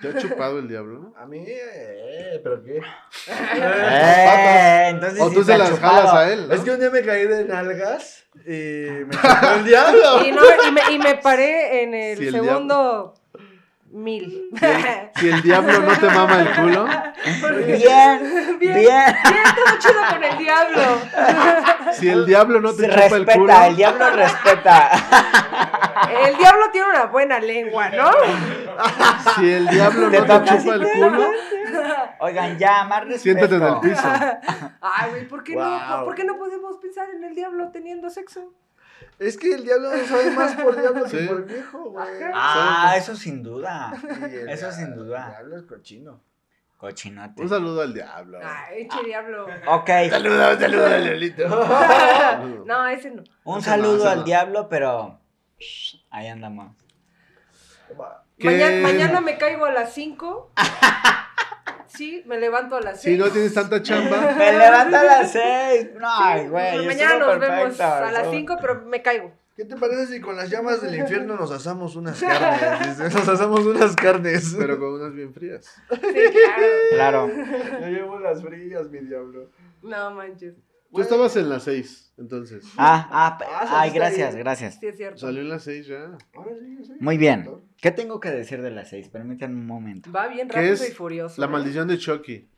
[0.00, 1.14] ¿Te ha chupado el diablo?
[1.16, 2.80] A mí, eh, ¿pero qué?
[3.28, 5.94] Eh, entonces O tú se las chupado.
[6.06, 6.54] jalas a él, ¿no?
[6.54, 10.26] Es que un día me caí de nalgas y me chupó el diablo.
[10.26, 13.14] Y, no, y, me, y me paré en el Sí, el segundo
[13.90, 14.50] mil.
[15.16, 16.86] Si el diablo no te mama el culo,
[17.66, 18.74] Bien, bien.
[18.74, 20.82] Bien, bien, todo chido con el diablo.
[21.92, 24.90] si el diablo no te Se chupa el culo, respeta, el diablo respeta.
[26.26, 28.10] El diablo tiene una buena lengua, ¿no?
[29.36, 31.30] si el diablo Te no toca te chupa el culo,
[32.20, 33.22] Oigan, ya, más respeto.
[33.22, 34.08] siéntate en el piso.
[34.80, 36.04] Ay, güey, ¿por, qué no.
[36.04, 38.52] ¿por qué no podemos pensar en el diablo teniendo sexo?
[39.18, 42.06] Es que el diablo sabe más por diablo que por viejo, güey.
[42.34, 43.92] Ah, eso sin duda.
[44.48, 45.24] Eso sin duda.
[45.26, 46.20] El diablo es cochino.
[46.76, 47.40] Cochinote.
[47.40, 48.38] Un saludo al diablo.
[48.42, 49.46] Ay, che diablo.
[49.66, 51.42] Ok, Saluda, saluda al diablito.
[52.66, 53.22] No, ese no.
[53.44, 54.24] un Ese saludo no, al no.
[54.24, 55.18] diablo, pero
[55.58, 56.76] shh, ahí andamos.
[58.38, 60.52] Mañana, mañana me caigo a las 5.
[61.88, 63.16] Sí, me levanto a las 6.
[63.16, 65.88] Si no tienes tanta chamba, Me levanto a las seis.
[65.98, 66.86] No, ay, güey.
[66.86, 69.32] mañana estuvo nos vemos a las 5, pero me caigo.
[69.56, 72.98] ¿Qué te parece si con las llamas del infierno nos asamos unas carnes?
[73.14, 74.54] Nos asamos unas carnes.
[74.58, 75.64] pero con unas bien frías.
[75.90, 75.98] Sí,
[76.90, 77.30] claro.
[77.30, 77.80] Claro.
[77.80, 79.48] Yo llevo las frías, mi diablo.
[79.82, 80.54] No manches.
[80.92, 82.64] Tú estabas en las 6, entonces.
[82.78, 84.78] Ah, ah, Ah, ay, gracias, gracias.
[84.80, 85.18] Sí, es cierto.
[85.18, 86.16] Salió en las 6 ya.
[86.34, 86.92] Ahora sí, sí.
[87.00, 87.48] Muy bien.
[87.80, 89.08] ¿Qué tengo que decir de las seis?
[89.10, 90.10] Permítanme un momento.
[90.10, 91.40] Va bien ¿Qué rápido es y furioso.
[91.40, 91.50] La ¿eh?
[91.50, 92.48] maldición de Chucky.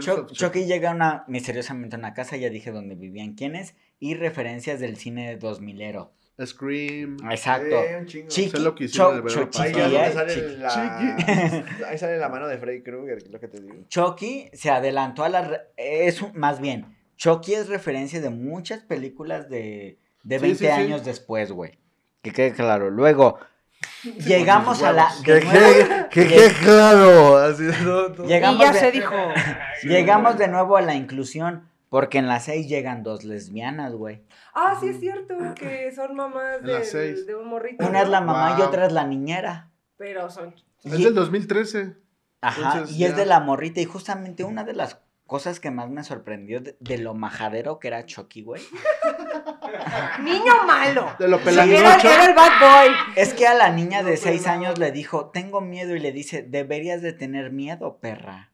[0.00, 0.34] Chucky.
[0.34, 4.96] Chucky llega una, misteriosamente a una casa, ya dije dónde vivían quiénes, y referencias del
[4.96, 6.10] cine 2000ero.
[6.44, 7.16] Scream.
[7.30, 7.74] Exacto.
[7.82, 8.28] Eh, un chingo.
[8.28, 10.12] Chiqui, Sé lo que hicieron Ahí eh, Chiqui.
[10.12, 11.66] sale la...
[11.88, 13.74] Ahí sale la mano de Freddy Krueger, lo que te digo.
[13.88, 15.42] Chucky se adelantó a la...
[15.42, 16.86] re- Es un- más bien,
[17.18, 20.70] Chucky es referencia de muchas películas de, de Sí, 20 sí, sí.
[20.70, 21.78] años después, güey.
[22.22, 22.88] Que quede claro.
[22.90, 23.38] Luego,
[24.26, 25.08] llegamos a la...
[25.24, 27.36] Que nuevo- que claro.
[27.36, 28.24] Así, no, no.
[28.24, 29.14] Y Llegamos ya de- se dijo.
[29.82, 34.22] Llegamos de nuevo a la inclusión, porque en las 6 llegan dos lesbianas, güey.
[34.54, 37.26] Ah, sí es cierto, que son mamás seis.
[37.26, 37.86] de un morrito.
[37.86, 39.70] Una es la mamá y otra es la niñera.
[39.96, 40.54] Pero son...
[40.84, 41.96] Es Y- del 2013.
[42.40, 43.80] Ajá, Entonces, y es de la morrita.
[43.80, 47.86] Y justamente una de las cosas que más me sorprendió de, de lo majadero que
[47.88, 48.62] era Chucky, güey.
[50.22, 51.14] Niño malo.
[51.18, 52.08] De lo Era, pelangocho.
[52.08, 52.94] era el bad boy.
[53.14, 56.42] Es que a la niña de seis años le dijo, tengo miedo, y le dice,
[56.42, 58.50] deberías de tener miedo, perra.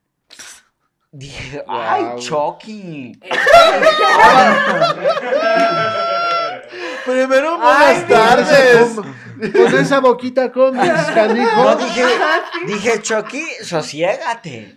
[1.12, 2.18] Dije, ay, Guau.
[2.18, 3.20] Chucky.
[7.05, 8.97] Primero, Ay, buenas tardes.
[9.53, 11.77] Con esa boquita No, canijo.
[11.77, 12.05] dije,
[12.67, 14.77] dije, Chucky, sosiégate.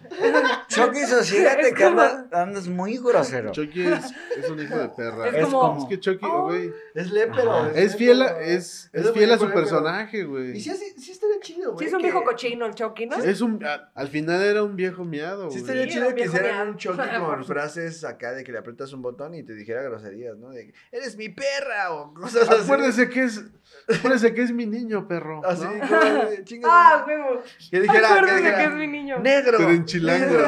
[0.68, 3.52] Chucky, sosiégate, Es que como- andas, andas muy grosero.
[3.52, 4.06] Chucky es,
[4.38, 5.28] es un hijo de perra.
[5.30, 5.82] Es Es como- como...
[5.84, 6.44] Es que Chucky, Oh.
[6.46, 7.68] güey, Es lépero.
[7.70, 10.58] Es fiel a, es, es fiel a su personaje, güey.
[10.58, 11.80] Y sí, sí, sí estaría chido, güey.
[11.80, 13.18] Sí, es un que- viejo cochino el Chucky, ¿no?
[13.18, 15.62] Es un, a- al final era un viejo miado, Sí güey.
[15.62, 16.98] estaría Sí, chido era un que hicieran un Por
[17.38, 20.50] con frases acá de que le aprietas un botón y te dijera groserías, ¿no?
[20.50, 22.62] De que, eres mi perra o cosas así.
[22.64, 23.44] Acuérdese que es,
[23.88, 25.42] acuérdese que es mi niño, perro.
[25.46, 25.88] Así, ¿no?
[25.88, 26.68] como de, chinga.
[26.72, 27.42] Ah, huevo.
[27.72, 29.20] que dijera, que Acuérdate dijera, que es mi niño.
[29.20, 29.58] negro.
[29.58, 30.26] Pero en chilango.
[30.26, 30.48] negro.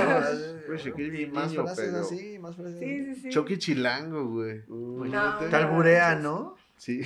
[0.72, 2.80] Oye, que es mi más niño, frases pero- así, más frases.
[2.80, 3.30] Sí, sí, sí.
[3.30, 4.62] Chucky chilango, güey.
[4.68, 5.46] Uy, Imagínate.
[5.46, 5.52] no.
[5.52, 6.56] Talburea, ¿no?
[6.78, 7.02] Sí.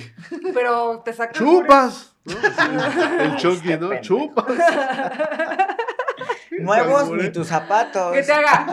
[0.54, 1.32] Pero te saca.
[1.32, 2.14] ¡Chupas!
[2.24, 2.32] ¿no?
[3.22, 3.88] El Chucky, Este ¿no?
[3.88, 4.02] pendejo.
[4.02, 4.44] ¡Chupas!
[6.60, 8.12] Nuevos ni tus zapatos.
[8.12, 8.66] Que te haga.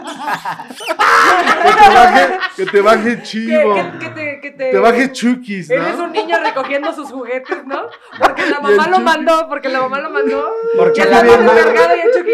[1.64, 3.76] Que te baje, que te baje chivo.
[3.76, 4.72] que, que te, que te.
[4.72, 6.08] Te baje Chukis, Eres un ¿no?
[6.10, 7.88] niño recogiendo sus juguetes, ¿no?
[8.20, 10.52] Porque la mamá lo mandó, porque la mamá lo mandó.
[10.78, 11.54] Porque la la mamá...
[11.54, 12.32] descargado y el Chucky.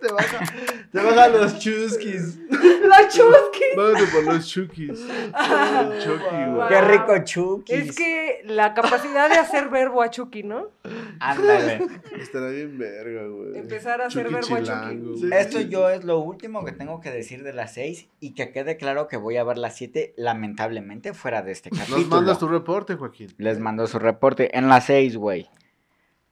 [0.00, 0.38] Te baja,
[0.90, 2.38] te baja los chuskis.
[2.50, 3.64] La Chucky.
[3.76, 5.00] Vámonos por los Chukis.
[6.02, 6.68] Chucky, güey.
[6.68, 7.72] Qué rico Chucky.
[7.72, 10.70] Es que la capacidad de hacer verbo a Chucky, ¿no?
[11.20, 11.86] Ándale.
[12.18, 13.56] Estará bien verga, güey.
[13.58, 15.14] Empezar a hacer verbo a chilango.
[15.34, 18.76] Esto yo es lo último que tengo que decir de las seis y que quede
[18.76, 21.98] claro que voy a ver las siete lamentablemente fuera de este capítulo.
[21.98, 23.32] Nos mandas tu reporte, Joaquín.
[23.38, 24.56] Les mando su reporte.
[24.56, 25.48] En las seis, güey.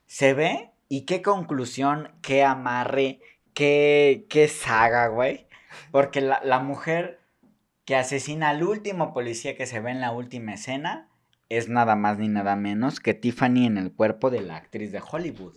[0.06, 3.20] Se ve Y qué conclusión, qué amarre,
[3.54, 5.46] qué, qué saga, güey.
[5.92, 7.20] Porque la, la mujer
[7.84, 11.09] que asesina al último policía que se ve en la última escena
[11.50, 15.02] es nada más ni nada menos que Tiffany en el cuerpo de la actriz de
[15.06, 15.52] Hollywood.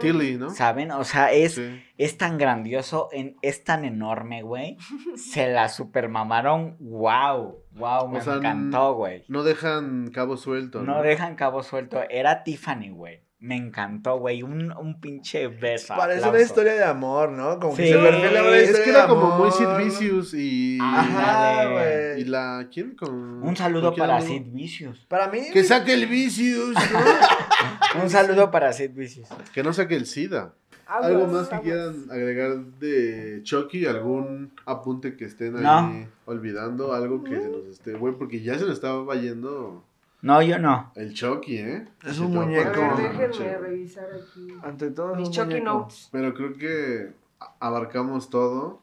[0.00, 0.50] Tilly, ¿no?
[0.50, 0.90] ¿Saben?
[0.90, 1.82] O sea, es, Sí.
[1.96, 4.76] es tan grandioso, en, es tan enorme, güey.
[5.16, 6.76] Se la supermamaron.
[6.80, 9.24] Wow, wow, me O sea, encantó, güey.
[9.28, 10.82] No dejan cabo suelto.
[10.82, 12.02] No dejan cabo suelto.
[12.10, 13.22] Era Tiffany, güey.
[13.40, 14.42] Me encantó, güey.
[14.42, 15.94] Un, un pinche beso.
[15.96, 17.58] Parece una historia de amor, ¿no?
[17.58, 17.92] Como que Sí.
[17.92, 19.66] se perfila una Es que era como muy Sid.
[19.78, 20.78] Vicious y.
[20.80, 22.20] Ajá, güey.
[22.20, 22.68] Y la.
[22.72, 22.94] ¿Quién?
[22.96, 24.28] Con, Un saludo ¿con quién para habló?
[24.28, 25.06] Sid Vicious.
[25.08, 28.02] Para mí, Que saque el Vicious, ¿no?
[28.02, 29.28] Un saludo para Sid Vicious.
[29.54, 30.52] que no saque el SIDA.
[30.86, 31.62] Aguas, ¿Algo más que aguas.
[31.62, 33.86] quieran agregar de Chucky?
[33.86, 36.06] ¿Algún apunte que estén ahí No.
[36.26, 36.92] olvidando?
[36.92, 37.94] Algo que se nos esté.
[37.94, 39.84] Güey, porque ya se nos estaba yendo
[40.22, 40.92] No, yo no.
[40.96, 41.88] el Chucky, ¿eh?
[42.04, 42.80] Es un muñeco.
[42.82, 44.48] A ver, déjenme revisar aquí.
[44.62, 45.64] ante todo, es Mis un Chucky muñeco.
[45.64, 46.08] Notes.
[46.12, 47.12] Pero creo que
[47.58, 48.80] abarcamos todo.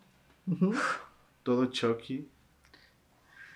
[1.44, 2.28] Todo Chucky.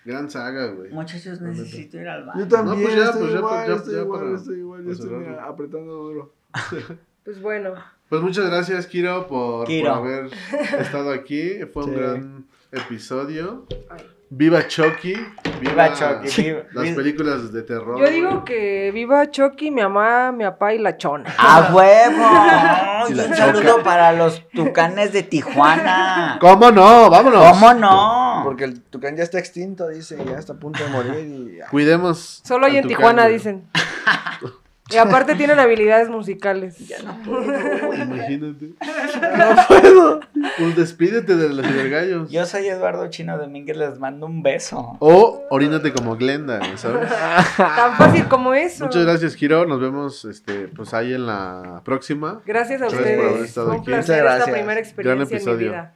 [0.04, 0.90] Gran saga, güey.
[0.92, 2.48] Muchachos, necesito ir al Yo baño.
[2.48, 4.84] también, No, pues ya, estoy pues ya, igual, ya- estoy ya igual, para- estoy igual,
[4.84, 6.32] yo estoy mira, apretando duro.
[7.24, 7.74] Pues bueno,
[8.08, 9.90] Pues muchas gracias, Kiro, por, Kiro.
[9.94, 10.30] por haber
[10.80, 11.60] estado aquí.
[11.72, 13.64] Fue un gran episodio.
[13.90, 14.04] ay.
[14.34, 15.14] Viva Chucky.
[15.60, 18.00] Viva Chucky, viva- Las viva- películas de terror.
[18.00, 21.30] yo digo que viva Chucky, mi mamá, mi papá y la chona.
[21.36, 22.28] ¡A huevo!
[23.10, 23.36] Y la un choca.
[23.36, 26.38] saludo para los tucanes de Tijuana.
[26.40, 27.10] ¿Cómo no?
[27.10, 27.44] Vámonos.
[27.50, 28.40] ¿Cómo no?
[28.44, 31.58] Porque el tucán ya está extinto, dice, ya está a punto de morir y...
[31.70, 32.40] Cuidemos.
[32.44, 33.34] Solo hay en tucán, Tijuana, güey.
[33.34, 33.68] dicen.
[34.92, 36.76] Y aparte tienen habilidades musicales.
[36.80, 38.74] Imagínate.
[39.38, 40.20] No puedo.
[40.58, 42.30] Pues despídete de los cibergallos.
[42.30, 44.96] Yo soy Eduardo Chino Domínguez, les mando un beso.
[45.00, 47.08] O orínate como Glenda, ¿sabes?
[47.56, 48.84] Tan fácil como eso.
[48.86, 49.64] Muchas gracias, Kiro.
[49.66, 52.40] Nos vemos este, pues ahí en la próxima.
[52.46, 53.48] Gracias a Gracias por haber ustedes.
[53.48, 53.84] estado un aquí.
[53.86, 54.56] placer Muchas esta gracias.
[54.56, 55.70] primera experiencia en mi episodio.
[55.70, 55.94] vida.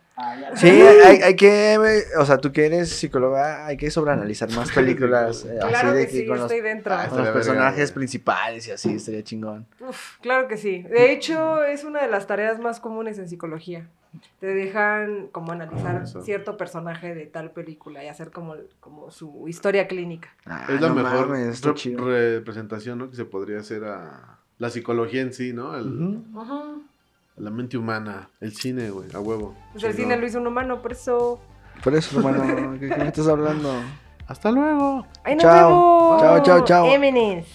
[0.55, 1.79] Sí, hay, hay que,
[2.19, 5.45] o sea, tú que eres psicóloga, hay que sobreanalizar más películas.
[5.45, 6.95] eh, Claro así de que sí, con los, estoy dentro.
[6.95, 9.67] Ah, con los personajes principales y así, estaría chingón.
[9.81, 10.83] Uf, claro que sí.
[10.83, 13.89] De hecho, es una de las tareas más comunes en psicología.
[14.41, 19.87] Te dejan como analizar cierto personaje de tal película y hacer como, como su historia
[19.87, 20.31] clínica.
[20.47, 23.11] Ah, Es la no mejor mames, representación ¿no?
[23.11, 25.77] que se podría hacer a la psicología en sí, ¿no?
[25.77, 26.23] El-.
[27.37, 29.55] La mente humana, el cine, güey, a huevo.
[29.73, 31.39] Pues el cine lo hizo un humano, por eso.
[31.85, 33.75] Por eso, hermano, ¿qué, qué me estás hablando?
[34.27, 35.07] Hasta luego.
[35.23, 35.69] ¡Ay, Chao.
[35.69, 36.23] vemos!
[36.23, 36.87] Chao, chao, chao.
[36.87, 37.47] M&M's.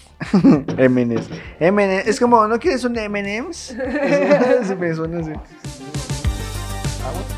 [0.78, 2.08] M&M's.
[2.08, 3.76] Es como, ¿no quieres un M&M's?
[4.64, 5.32] Sí me suena así.
[7.04, 7.31] Ah.